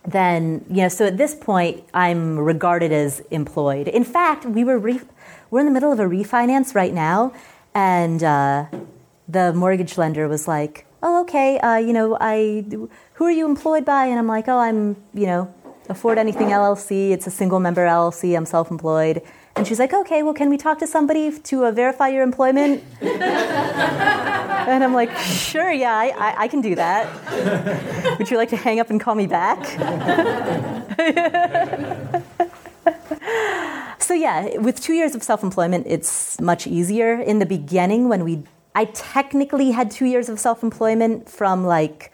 [0.06, 3.88] then you know so at this point i'm regarded as employed.
[3.88, 5.02] In fact we were re-
[5.50, 7.34] we're in the middle of a refinance right now
[7.74, 8.66] and uh,
[9.28, 12.66] the mortgage lender was like oh okay uh, you know i
[13.14, 14.06] who are you employed by?
[14.06, 15.54] And i'm like oh i'm you know
[15.90, 19.22] afford anything llc it's a single member llc i'm self-employed
[19.56, 22.84] And she's like, okay, well, can we talk to somebody to uh, verify your employment?
[23.02, 28.18] and I'm like, sure, yeah, I, I, I can do that.
[28.18, 29.64] Would you like to hang up and call me back?
[34.00, 37.20] so, yeah, with two years of self employment, it's much easier.
[37.20, 38.42] In the beginning, when we,
[38.74, 42.12] I technically had two years of self employment from like,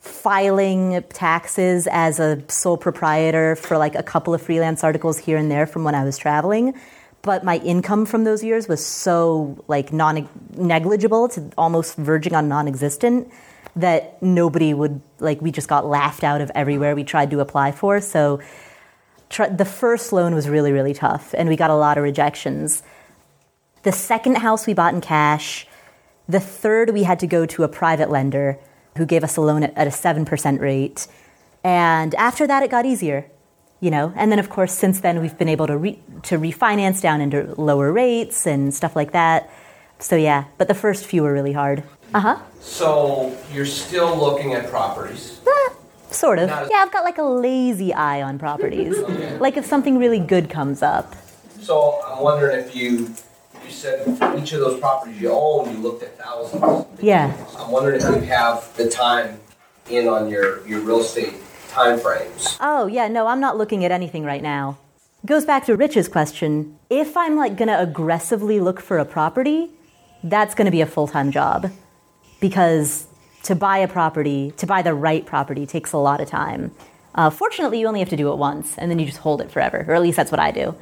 [0.00, 5.50] filing taxes as a sole proprietor for like a couple of freelance articles here and
[5.50, 6.74] there from when I was traveling.
[7.22, 10.26] But my income from those years was so like non
[10.56, 13.30] negligible to almost verging on non existent
[13.76, 17.72] that nobody would like we just got laughed out of everywhere we tried to apply
[17.72, 18.00] for.
[18.00, 18.40] So
[19.28, 22.82] tr- the first loan was really really tough and we got a lot of rejections.
[23.82, 25.66] The second house we bought in cash.
[26.26, 28.58] The third we had to go to a private lender
[29.00, 31.06] who gave us a loan at, at a 7% rate.
[31.64, 33.26] And after that, it got easier,
[33.80, 34.12] you know.
[34.14, 37.54] And then, of course, since then, we've been able to, re- to refinance down into
[37.60, 39.50] lower rates and stuff like that.
[39.98, 41.82] So, yeah, but the first few were really hard.
[42.14, 42.38] Uh huh.
[42.60, 45.40] So you're still looking at properties.
[46.10, 46.50] Sort of.
[46.50, 48.98] As- Yeah, I've got like a lazy eye on properties.
[49.40, 51.14] like if something really good comes up.
[51.60, 53.14] So I'm wondering if you,
[53.70, 56.86] you said each of those properties you own, you looked at thousands.
[57.00, 57.34] Yeah.
[57.56, 59.38] I'm wondering if you have the time
[59.88, 61.34] in on your, your real estate
[61.68, 62.56] timeframes.
[62.60, 64.78] Oh, yeah, no, I'm not looking at anything right now.
[65.24, 66.78] Goes back to Rich's question.
[66.88, 69.70] If I'm like gonna aggressively look for a property,
[70.24, 71.70] that's gonna be a full time job.
[72.40, 73.06] Because
[73.44, 76.72] to buy a property, to buy the right property, takes a lot of time.
[77.14, 79.50] Uh, fortunately, you only have to do it once and then you just hold it
[79.50, 80.74] forever, or at least that's what I do.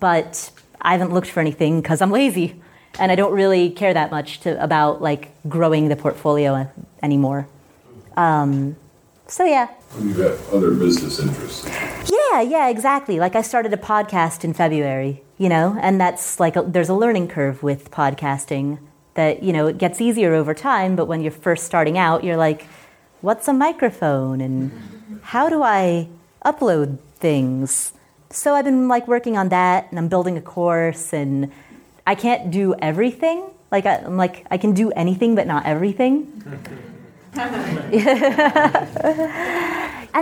[0.00, 0.50] But
[0.84, 2.60] I haven't looked for anything because I'm lazy
[2.98, 6.70] and I don't really care that much to, about like growing the portfolio
[7.02, 7.48] anymore.
[8.16, 8.76] Um,
[9.26, 9.68] so yeah,
[10.00, 11.66] You have other business interests.
[12.10, 13.18] yeah, yeah, exactly.
[13.18, 16.94] Like I started a podcast in February, you know, and that's like a, there's a
[16.94, 18.78] learning curve with podcasting
[19.14, 22.36] that, you know, it gets easier over time, but when you're first starting out, you're
[22.36, 22.66] like,
[23.22, 24.70] what's a microphone and
[25.22, 26.08] how do I
[26.44, 27.92] upload things?
[28.34, 31.52] So I've been like working on that and I'm building a course and
[32.04, 33.44] I can't do everything.
[33.70, 36.42] Like I, I'm like I can do anything but not everything.
[37.34, 37.44] and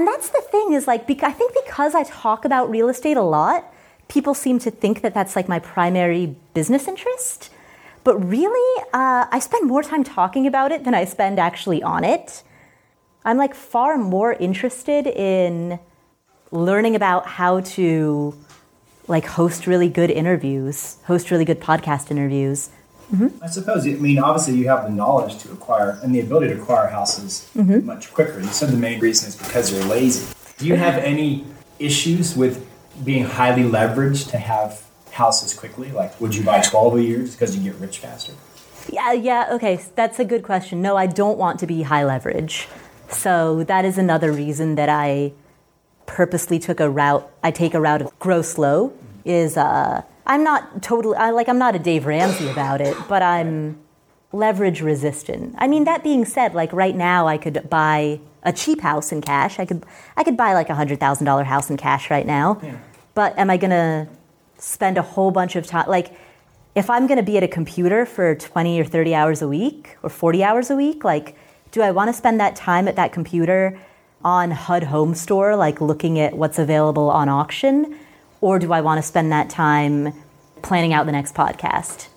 [0.07, 3.73] that's the thing is like I think because I talk about real estate a lot,
[4.09, 7.49] people seem to think that that's like my primary business interest.
[8.05, 12.05] But really, uh, I spend more time talking about it than I spend actually on
[12.05, 12.43] it.
[13.25, 15.79] I'm like far more interested in
[16.53, 18.35] learning about how to
[19.09, 22.69] like host really good interviews, host really good podcast interviews.
[23.43, 23.87] I suppose.
[23.87, 27.47] I mean, obviously, you have the knowledge to acquire and the ability to acquire houses
[27.55, 27.85] Mhm.
[27.85, 28.41] much quicker.
[28.41, 30.25] You said the main reason is because you're lazy.
[30.57, 31.45] Do you have any
[31.79, 32.65] issues with
[33.05, 34.81] being highly leveraged to have
[35.11, 35.91] houses quickly?
[35.93, 38.33] Like, would you buy 12 a year because you get rich faster?
[38.89, 40.81] Yeah, yeah, okay, that's a good question.
[40.81, 42.67] No, I don't want to be high leverage.
[43.11, 45.33] So that is another reason that I
[46.07, 47.31] purposely took a route.
[47.43, 48.93] I take a route of grow slow.
[49.25, 53.23] Is uh, I'm not totally I like I'm not a Dave Ramsey about it, but
[53.23, 53.79] I'm
[54.33, 55.55] leverage resistant.
[55.59, 59.21] I mean, that being said, like right now, I could buy a cheap house in
[59.21, 59.59] cash.
[59.59, 59.85] I could
[60.17, 62.61] I could buy like a hundred thousand dollar house in cash right now.
[63.15, 64.09] But am I gonna
[64.59, 66.17] spend a whole bunch of time like?
[66.75, 69.97] if I'm going to be at a computer for 20 or 30 hours a week
[70.03, 71.37] or 40 hours a week, like,
[71.71, 73.79] do I want to spend that time at that computer
[74.25, 77.99] on HUD Home Store, like looking at what's available on auction?
[78.41, 80.12] Or do I want to spend that time
[80.62, 82.09] planning out the next podcast?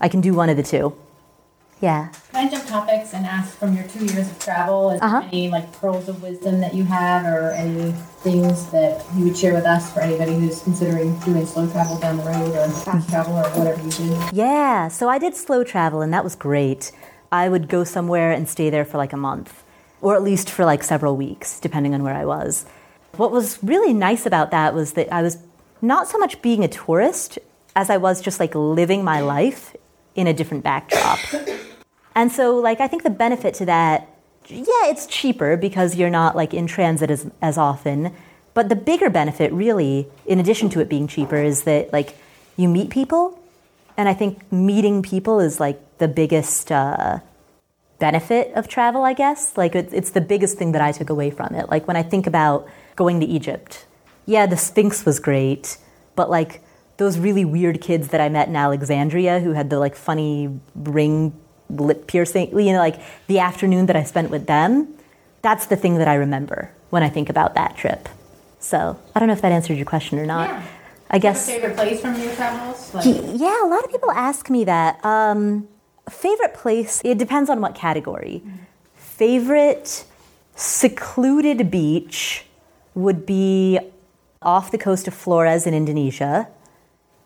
[0.00, 0.94] I can do one of the two.
[1.80, 2.08] Yeah.
[2.32, 5.20] Can I jump topics and ask from your two years of travel, is Uh-huh.
[5.20, 9.36] there any like pearls of wisdom that you have or any things that you would
[9.36, 13.08] share with us for anybody who's considering doing slow travel down the road or fast
[13.08, 14.18] travel or whatever you do?
[14.32, 16.92] Yeah, so I did slow travel and that was great.
[17.32, 19.62] I would go somewhere and stay there for like a month,
[20.00, 22.64] or at least for like several weeks, depending on where I was.
[23.16, 25.38] What was really nice about that was that I was
[25.82, 27.38] not so much being a tourist
[27.76, 29.74] as I was just like living my life
[30.14, 31.18] in a different backdrop.
[32.14, 34.08] And so, like, I think the benefit to that,
[34.48, 38.12] yeah, it's cheaper because you're not like in transit as, as often.
[38.52, 42.16] But the bigger benefit, really, in addition to it being cheaper, is that like
[42.56, 43.40] you meet people,
[43.96, 47.20] and I think meeting people is like the biggest uh,
[48.00, 49.04] benefit of travel.
[49.04, 51.68] I guess like it, it's the biggest thing that I took away from it.
[51.68, 53.86] Like when I think about going to Egypt,
[54.26, 55.78] yeah, the Sphinx was great,
[56.16, 56.62] but like
[56.96, 61.32] those really weird kids that I met in Alexandria who had the like funny ring
[61.68, 64.92] lip piercing, you know, like the afternoon that I spent with them,
[65.42, 68.08] that's the thing that I remember when I think about that trip.
[68.58, 70.62] So I don't know if that answered your question or not.
[71.12, 71.46] I guess.
[71.46, 72.94] favorite place from your travels?
[72.94, 75.04] Like, Yeah, a lot of people ask me that.
[75.04, 75.68] Um,
[76.10, 78.42] favorite place, it depends on what category.
[78.94, 80.04] Favorite
[80.54, 82.44] secluded beach
[82.94, 83.78] would be
[84.42, 86.48] off the coast of Flores in Indonesia,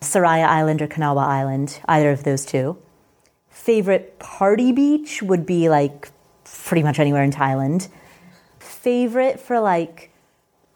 [0.01, 2.77] Seraya Island or Kanawa Island, either of those two.
[3.49, 6.09] Favorite party beach would be like
[6.43, 7.87] pretty much anywhere in Thailand.
[8.59, 10.11] Favorite for like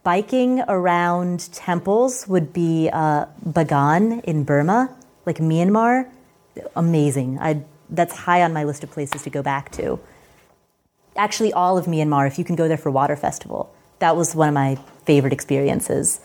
[0.04, 4.96] biking around temples would be uh, Bagan in Burma,
[5.26, 6.10] like Myanmar.
[6.76, 7.38] Amazing.
[7.40, 10.00] I, that's high on my list of places to go back to.
[11.16, 14.48] Actually, all of Myanmar, if you can go there for Water Festival, that was one
[14.48, 16.22] of my favorite experiences.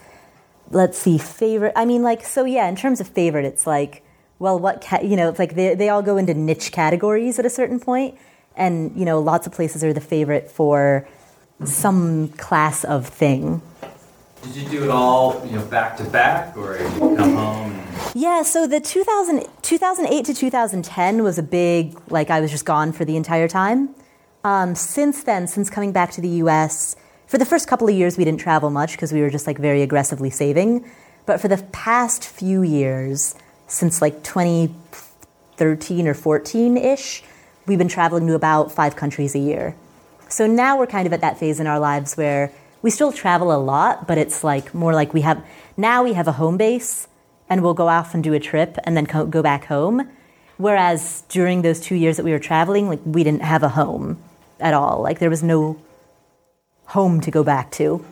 [0.71, 1.73] Let's see, favorite.
[1.77, 4.03] I mean, like, so yeah, in terms of favorite, it's like,
[4.39, 7.47] well, what, ca- you know, it's like they, they all go into niche categories at
[7.47, 8.17] a certain point,
[8.57, 11.07] And, you know, lots of places are the favorite for
[11.65, 13.63] some class of thing.
[14.45, 17.83] Did you do it all, you know, back to back, or you come home?
[18.15, 22.93] Yeah, so the 2000, 2008 to 2010 was a big, like, I was just gone
[22.93, 23.95] for the entire time.
[24.45, 26.95] Um, since then, since coming back to the US,
[27.27, 29.57] for the first couple of years, we didn't travel much because we were just like
[29.59, 30.85] very aggressively saving.
[31.25, 33.35] But for the past few years,
[33.67, 37.23] since like 2013 or 14 ish,
[37.67, 39.75] we've been traveling to about five countries a year.
[40.29, 42.53] So now we're kind of at that phase in our lives where
[42.85, 45.43] we still travel a lot, but it's like more like we have
[45.75, 47.09] now we have a home base
[47.49, 50.07] and we'll go off and do a trip and then co- go back home.
[50.59, 54.23] Whereas during those two years that we were traveling, like we didn't have a home
[54.61, 55.01] at all.
[55.01, 55.81] Like there was no
[56.85, 58.05] home to go back to.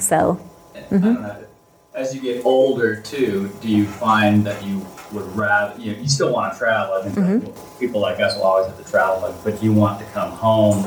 [0.00, 0.40] So,
[0.74, 1.46] I don't know.
[1.94, 6.08] As you get older, too, do you find that you would rather you know you
[6.08, 6.94] still want to travel?
[6.94, 7.46] I think mm-hmm.
[7.46, 10.32] that people like us will always have to travel, but, but you want to come
[10.32, 10.82] home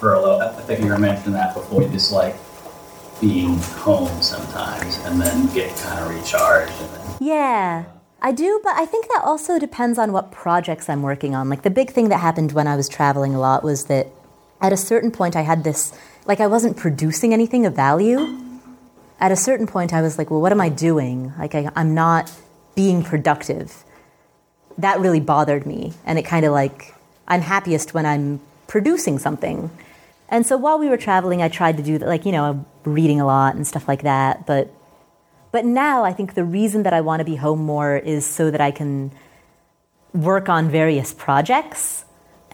[0.00, 0.40] for a little.
[0.40, 1.82] I think you were mentioning that before.
[1.82, 2.34] You just like
[3.20, 6.72] being home sometimes, and then get kind of recharged,
[7.20, 7.84] Yeah,
[8.22, 11.48] I do, but I think that also depends on what projects I'm working on.
[11.48, 14.08] Like the big thing that happened when I was traveling a lot was that
[14.60, 15.92] at a certain point I had this,
[16.26, 18.38] like I wasn't producing anything of value.
[19.20, 21.32] At a certain point I was like, well, what am I doing?
[21.38, 22.30] Like I, I'm not
[22.74, 23.84] being productive.
[24.76, 25.94] That really bothered me.
[26.04, 26.94] And it kind of like,
[27.26, 29.70] I'm happiest when I'm producing something.
[30.28, 33.20] And so while we were traveling, I tried to do that, like, you know, reading
[33.20, 34.46] a lot and stuff like that.
[34.46, 34.72] But
[35.52, 38.50] but now I think the reason that I want to be home more is so
[38.50, 39.12] that I can
[40.12, 42.04] work on various projects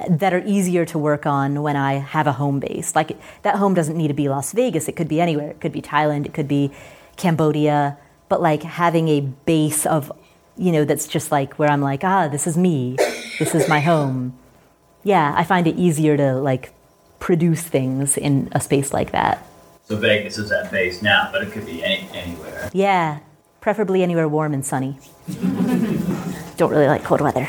[0.09, 2.95] that are easier to work on when I have a home base.
[2.95, 5.51] Like that home doesn't need to be Las Vegas, it could be anywhere.
[5.51, 6.71] It could be Thailand, it could be
[7.17, 7.99] Cambodia,
[8.29, 10.13] but like having a base of
[10.59, 12.97] you know that's just like where I'm like, ah, this is me.
[13.39, 14.39] This is my home.
[15.03, 16.73] Yeah, I find it easier to like
[17.19, 19.47] produce things in a space like that.
[19.87, 22.69] So Vegas is that base now, but it could be any anywhere.
[22.73, 23.21] Yeah,
[23.61, 24.99] preferably anywhere warm and sunny.
[26.57, 27.49] Don't really like cold weather.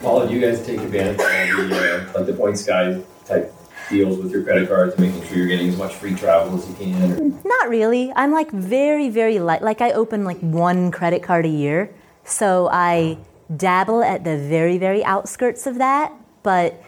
[0.00, 1.20] Paula, do you guys take advantage
[1.58, 3.52] of the, uh, like the Points Guy type
[3.90, 6.74] deals with your credit cards, making sure you're getting as much free travel as you
[6.74, 7.12] can?
[7.12, 7.40] Or?
[7.44, 8.12] Not really.
[8.16, 9.60] I'm like very, very light.
[9.60, 11.94] Like I open like one credit card a year.
[12.24, 13.18] So I
[13.54, 16.14] dabble at the very, very outskirts of that.
[16.42, 16.82] But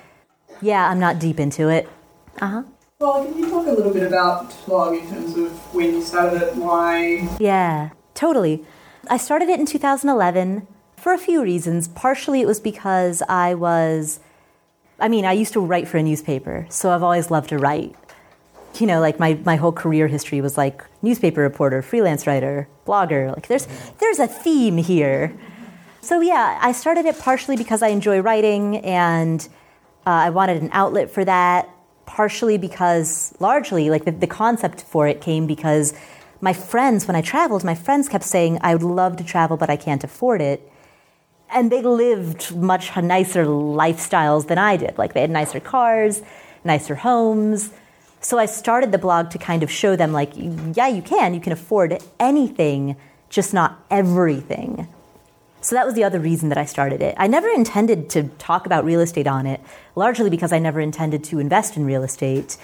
[0.63, 1.87] yeah, I'm not deep into it.
[2.41, 2.63] Uh huh.
[2.99, 6.41] Well, can you talk a little bit about blog in terms of when you started
[6.41, 7.29] it, why?
[7.39, 8.65] Yeah, totally.
[9.11, 10.67] I started it in 2011
[10.97, 11.89] for a few reasons.
[11.89, 14.19] Partially, it was because I was,
[14.99, 17.95] I mean, I used to write for a newspaper, so I've always loved to write.
[18.81, 23.31] You know, like my, my whole career history was like newspaper reporter, freelance writer, blogger.
[23.35, 23.69] Like there's
[23.99, 25.37] there's a theme here.
[26.01, 29.47] So yeah, I started it partially because I enjoy writing and
[30.07, 31.69] uh, I wanted an outlet for that.
[32.07, 35.93] Partially because, largely, like the, the concept for it came because
[36.41, 39.71] my friends, when I traveled, my friends kept saying, I would love to travel, but
[39.71, 40.71] I can't afford it.
[41.51, 44.99] And they lived much nicer lifestyles than I did.
[44.99, 46.23] Like they had nicer cars,
[46.65, 47.71] nicer homes.
[48.21, 51.35] So I started the blog to kind of show them, like, yeah, you can.
[51.35, 52.97] You can afford anything,
[53.29, 54.89] just not everything.
[55.67, 57.17] So that was the other reason that I started it.
[57.19, 59.61] I never intended to talk about real estate on it,
[59.97, 62.57] largely because I never intended to invest in real estate.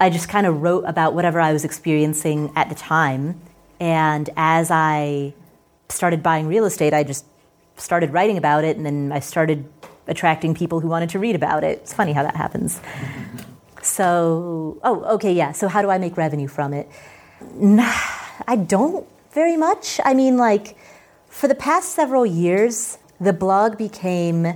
[0.00, 3.40] I just kind of wrote about whatever I was experiencing at the time.
[3.78, 5.34] And as I
[5.88, 7.24] started buying real estate, I just
[7.76, 9.64] started writing about it, and then I started
[10.08, 11.78] attracting people who wanted to read about it.
[11.78, 12.80] It's funny how that happens.
[13.80, 15.52] So, oh, okay, yeah.
[15.52, 16.90] So, how do I make revenue from it?
[17.54, 17.94] Nah,
[18.46, 20.00] I don't very much.
[20.04, 20.76] I mean, like,
[21.28, 24.54] for the past several years, the blog became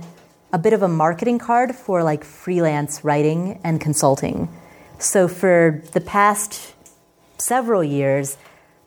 [0.51, 4.49] a bit of a marketing card for like freelance writing and consulting.
[4.99, 6.73] So, for the past
[7.37, 8.37] several years,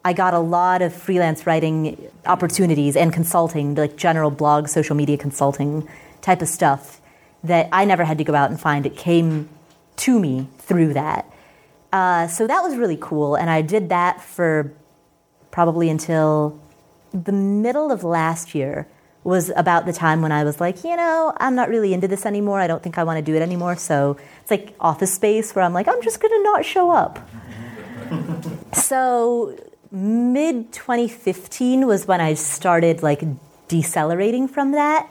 [0.04, 5.16] I got a lot of freelance writing opportunities and consulting, like general blog, social media
[5.16, 5.88] consulting
[6.20, 7.00] type of stuff
[7.42, 8.86] that I never had to go out and find.
[8.86, 9.48] It came
[9.96, 11.30] to me through that.
[11.92, 13.34] Uh, so that was really cool.
[13.34, 14.72] And I did that for
[15.50, 16.60] probably until
[17.24, 18.86] the middle of last year
[19.24, 22.24] was about the time when I was like, you know, I'm not really into this
[22.24, 22.60] anymore.
[22.60, 23.76] I don't think I want to do it anymore.
[23.76, 27.28] So it's like office space where I'm like, I'm just going to not show up.
[28.72, 29.58] so
[29.90, 33.24] mid 2015 was when I started like
[33.66, 35.10] decelerating from that.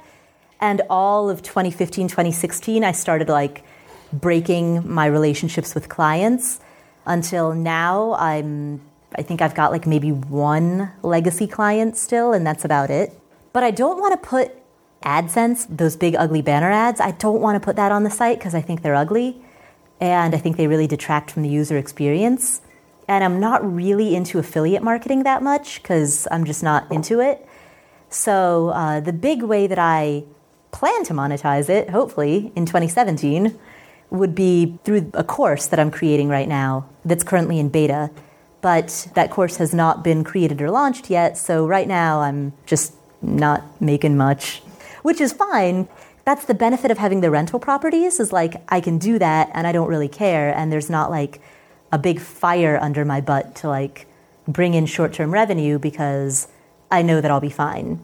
[0.61, 3.65] And all of 2015, 2016, I started like
[4.13, 6.61] breaking my relationships with clients
[7.05, 8.79] until now I'm
[9.17, 13.19] I think I've got like maybe one legacy client still and that's about it.
[13.53, 14.51] But I don't want to put
[15.03, 18.39] AdSense, those big ugly banner ads, I don't want to put that on the site
[18.39, 19.41] because I think they're ugly
[20.01, 22.61] and I think they really detract from the user experience.
[23.07, 27.47] And I'm not really into affiliate marketing that much because I'm just not into it.
[28.09, 30.23] So uh, the big way that I
[30.71, 33.57] plan to monetize it, hopefully in 2017,
[34.09, 38.09] would be through a course that I'm creating right now that's currently in beta.
[38.65, 42.95] But that course has not been created or launched yet, so right now I'm just
[43.21, 44.63] not making much,
[45.03, 45.87] which is fine.
[46.23, 49.67] That's the benefit of having the rental properties is like I can do that and
[49.67, 51.41] I don't really care and there's not like
[51.91, 54.07] a big fire under my butt to like
[54.47, 56.47] bring in short-term revenue because
[56.89, 58.03] I know that I'll be fine.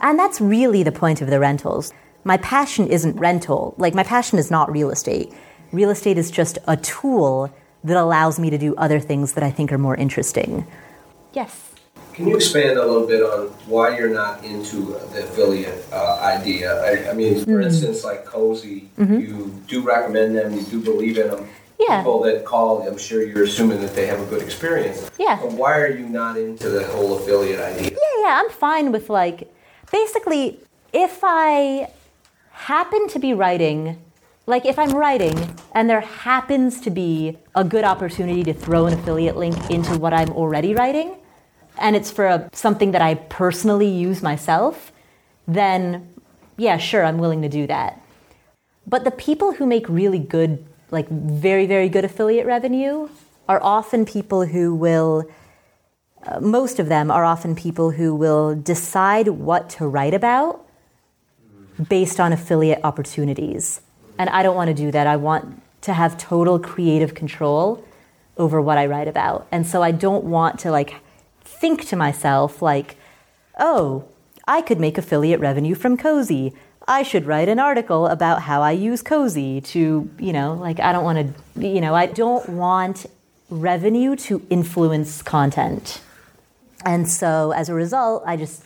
[0.00, 1.92] And that's really the point of the rentals
[2.24, 3.74] my passion isn't rental.
[3.76, 5.34] Like, my passion is not real estate.
[5.70, 7.52] Real estate is just a tool
[7.84, 10.66] that allows me to do other things that I think are more interesting.
[11.32, 11.68] Yes.
[12.12, 16.82] Can you expand a little bit on why you're not into the affiliate uh, idea?
[16.82, 17.64] I, I, mean, for mm.
[17.64, 19.20] instance, like Cozy, mm-hmm.
[19.20, 21.48] you do recommend them, you do believe in them.
[21.78, 21.98] Yeah.
[21.98, 25.08] People that call, I'm sure you're assuming that they have a good experience.
[25.16, 25.38] Yeah.
[25.40, 27.90] But why are you not into the whole affiliate idea?
[27.90, 29.48] Yeah, yeah, I'm fine with like,
[29.92, 30.58] basically,
[30.92, 31.88] if I
[32.50, 34.02] happen to be writing,
[34.48, 38.94] like if I'm writing and there happens to be a good opportunity to throw an
[38.94, 41.16] affiliate link into what I'm already writing,
[41.78, 44.90] and it's for a, something that I personally use myself,
[45.46, 46.14] then
[46.56, 48.00] yeah, sure, I'm willing to do that.
[48.86, 53.10] But the people who make really good, like very, very good affiliate revenue
[53.50, 55.30] are often people who will,
[56.26, 60.66] uh, most of them are often people who will decide what to write about
[61.86, 63.82] based on affiliate opportunities.
[64.18, 65.06] And I don't want to do that.
[65.06, 67.84] I want to have total creative control
[68.36, 69.46] over what I write about.
[69.50, 70.96] And so I don't want to like
[71.44, 72.96] think to myself like,
[73.58, 74.04] "Oh,
[74.46, 76.52] I could make affiliate revenue from Cozy.
[76.86, 80.92] I should write an article about how I use Cozy to, you know, like I
[80.92, 81.18] don't want
[81.54, 83.04] to, you know, I don't want
[83.50, 86.00] revenue to influence content.
[86.86, 88.64] And so as a result, I just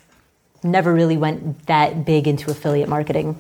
[0.63, 3.37] never really went that big into affiliate marketing.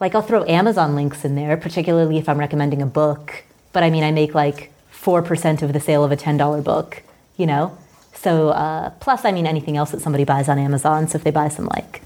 [0.00, 3.44] Like I'll throw Amazon links in there, particularly if I'm recommending a book.
[3.72, 7.02] But I mean, I make like 4% of the sale of a $10 book,
[7.36, 7.76] you know?
[8.14, 11.08] So, uh, plus, I mean, anything else that somebody buys on Amazon.
[11.08, 12.02] So if they buy some like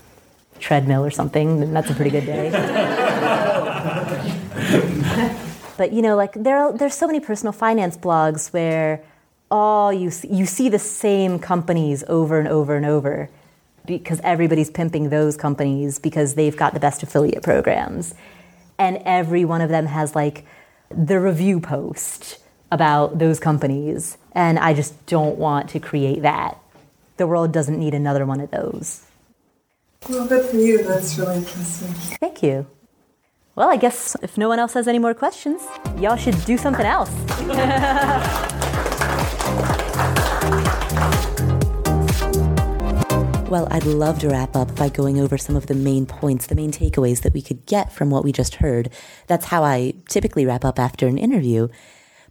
[0.61, 2.51] treadmill or something, then that's a pretty good day.
[5.77, 9.03] but you know, like there are, there's so many personal finance blogs where
[9.51, 13.29] all you see, you see the same companies over and over and over
[13.87, 18.15] because everybody's pimping those companies because they've got the best affiliate programs.
[18.79, 20.45] And every one of them has like
[20.91, 22.39] the review post
[22.73, 24.19] about those companies.
[24.33, 26.59] And I just don't want to create that.
[27.17, 29.07] The world doesn't need another one of those.
[30.09, 30.83] Well, good for you.
[30.83, 31.93] That's really interesting.
[32.19, 32.67] Thank you.
[33.55, 35.63] Well, I guess if no one else has any more questions,
[35.99, 37.11] y'all should do something else.
[43.55, 46.57] Well, I'd love to wrap up by going over some of the main points, the
[46.57, 48.91] main takeaways that we could get from what we just heard.
[49.29, 51.69] That's how I typically wrap up after an interview.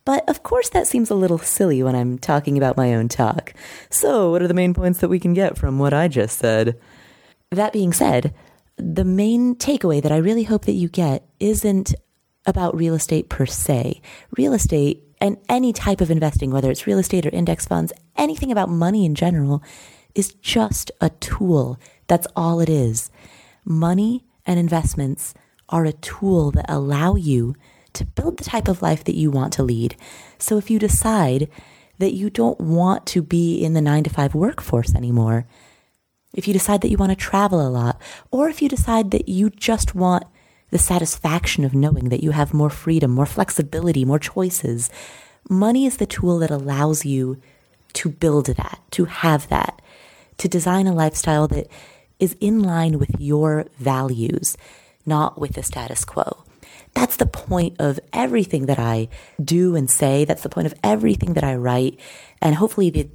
[0.03, 3.53] But of course, that seems a little silly when I'm talking about my own talk.
[3.89, 6.77] So, what are the main points that we can get from what I just said?
[7.51, 8.33] That being said,
[8.75, 11.95] the main takeaway that I really hope that you get isn't
[12.45, 14.01] about real estate per se.
[14.35, 18.51] Real estate and any type of investing, whether it's real estate or index funds, anything
[18.51, 19.63] about money in general,
[20.15, 21.79] is just a tool.
[22.07, 23.09] That's all it is.
[23.65, 25.33] Money and investments
[25.69, 27.55] are a tool that allow you
[27.93, 29.95] to build the type of life that you want to lead.
[30.37, 31.49] So if you decide
[31.99, 35.45] that you don't want to be in the nine to five workforce anymore,
[36.33, 38.01] if you decide that you want to travel a lot,
[38.31, 40.23] or if you decide that you just want
[40.71, 44.89] the satisfaction of knowing that you have more freedom, more flexibility, more choices,
[45.49, 47.39] money is the tool that allows you
[47.93, 49.79] to build that, to have that,
[50.37, 51.67] to design a lifestyle that
[52.19, 54.57] is in line with your values,
[55.05, 56.43] not with the status quo.
[56.93, 59.09] That's the point of everything that I
[59.43, 60.25] do and say.
[60.25, 61.99] That's the point of everything that I write.
[62.41, 63.09] And hopefully, the,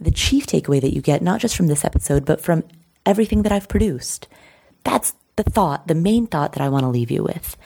[0.00, 2.64] the chief takeaway that you get, not just from this episode, but from
[3.06, 4.26] everything that I've produced.
[4.84, 7.56] That's the thought, the main thought that I want to leave you with.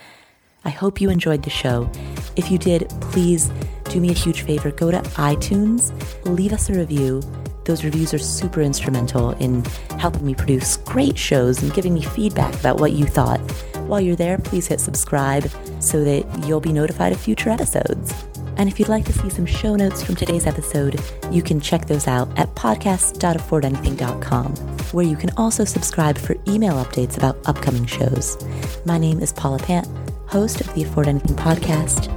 [0.63, 1.89] I hope you enjoyed the show.
[2.35, 3.51] If you did, please
[3.85, 5.91] do me a huge favor go to iTunes,
[6.25, 7.21] leave us a review.
[7.65, 9.65] Those reviews are super instrumental in
[9.99, 13.39] helping me produce great shows and giving me feedback about what you thought.
[13.87, 15.49] While you're there, please hit subscribe
[15.79, 18.13] so that you'll be notified of future episodes.
[18.57, 21.01] And if you'd like to see some show notes from today's episode,
[21.31, 24.55] you can check those out at podcast.affordanything.com,
[24.91, 28.37] where you can also subscribe for email updates about upcoming shows.
[28.85, 29.87] My name is Paula Pant,
[30.27, 32.09] host of the Afford Anything podcast.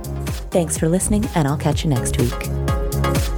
[0.51, 3.38] Thanks for listening, and I'll catch you next week.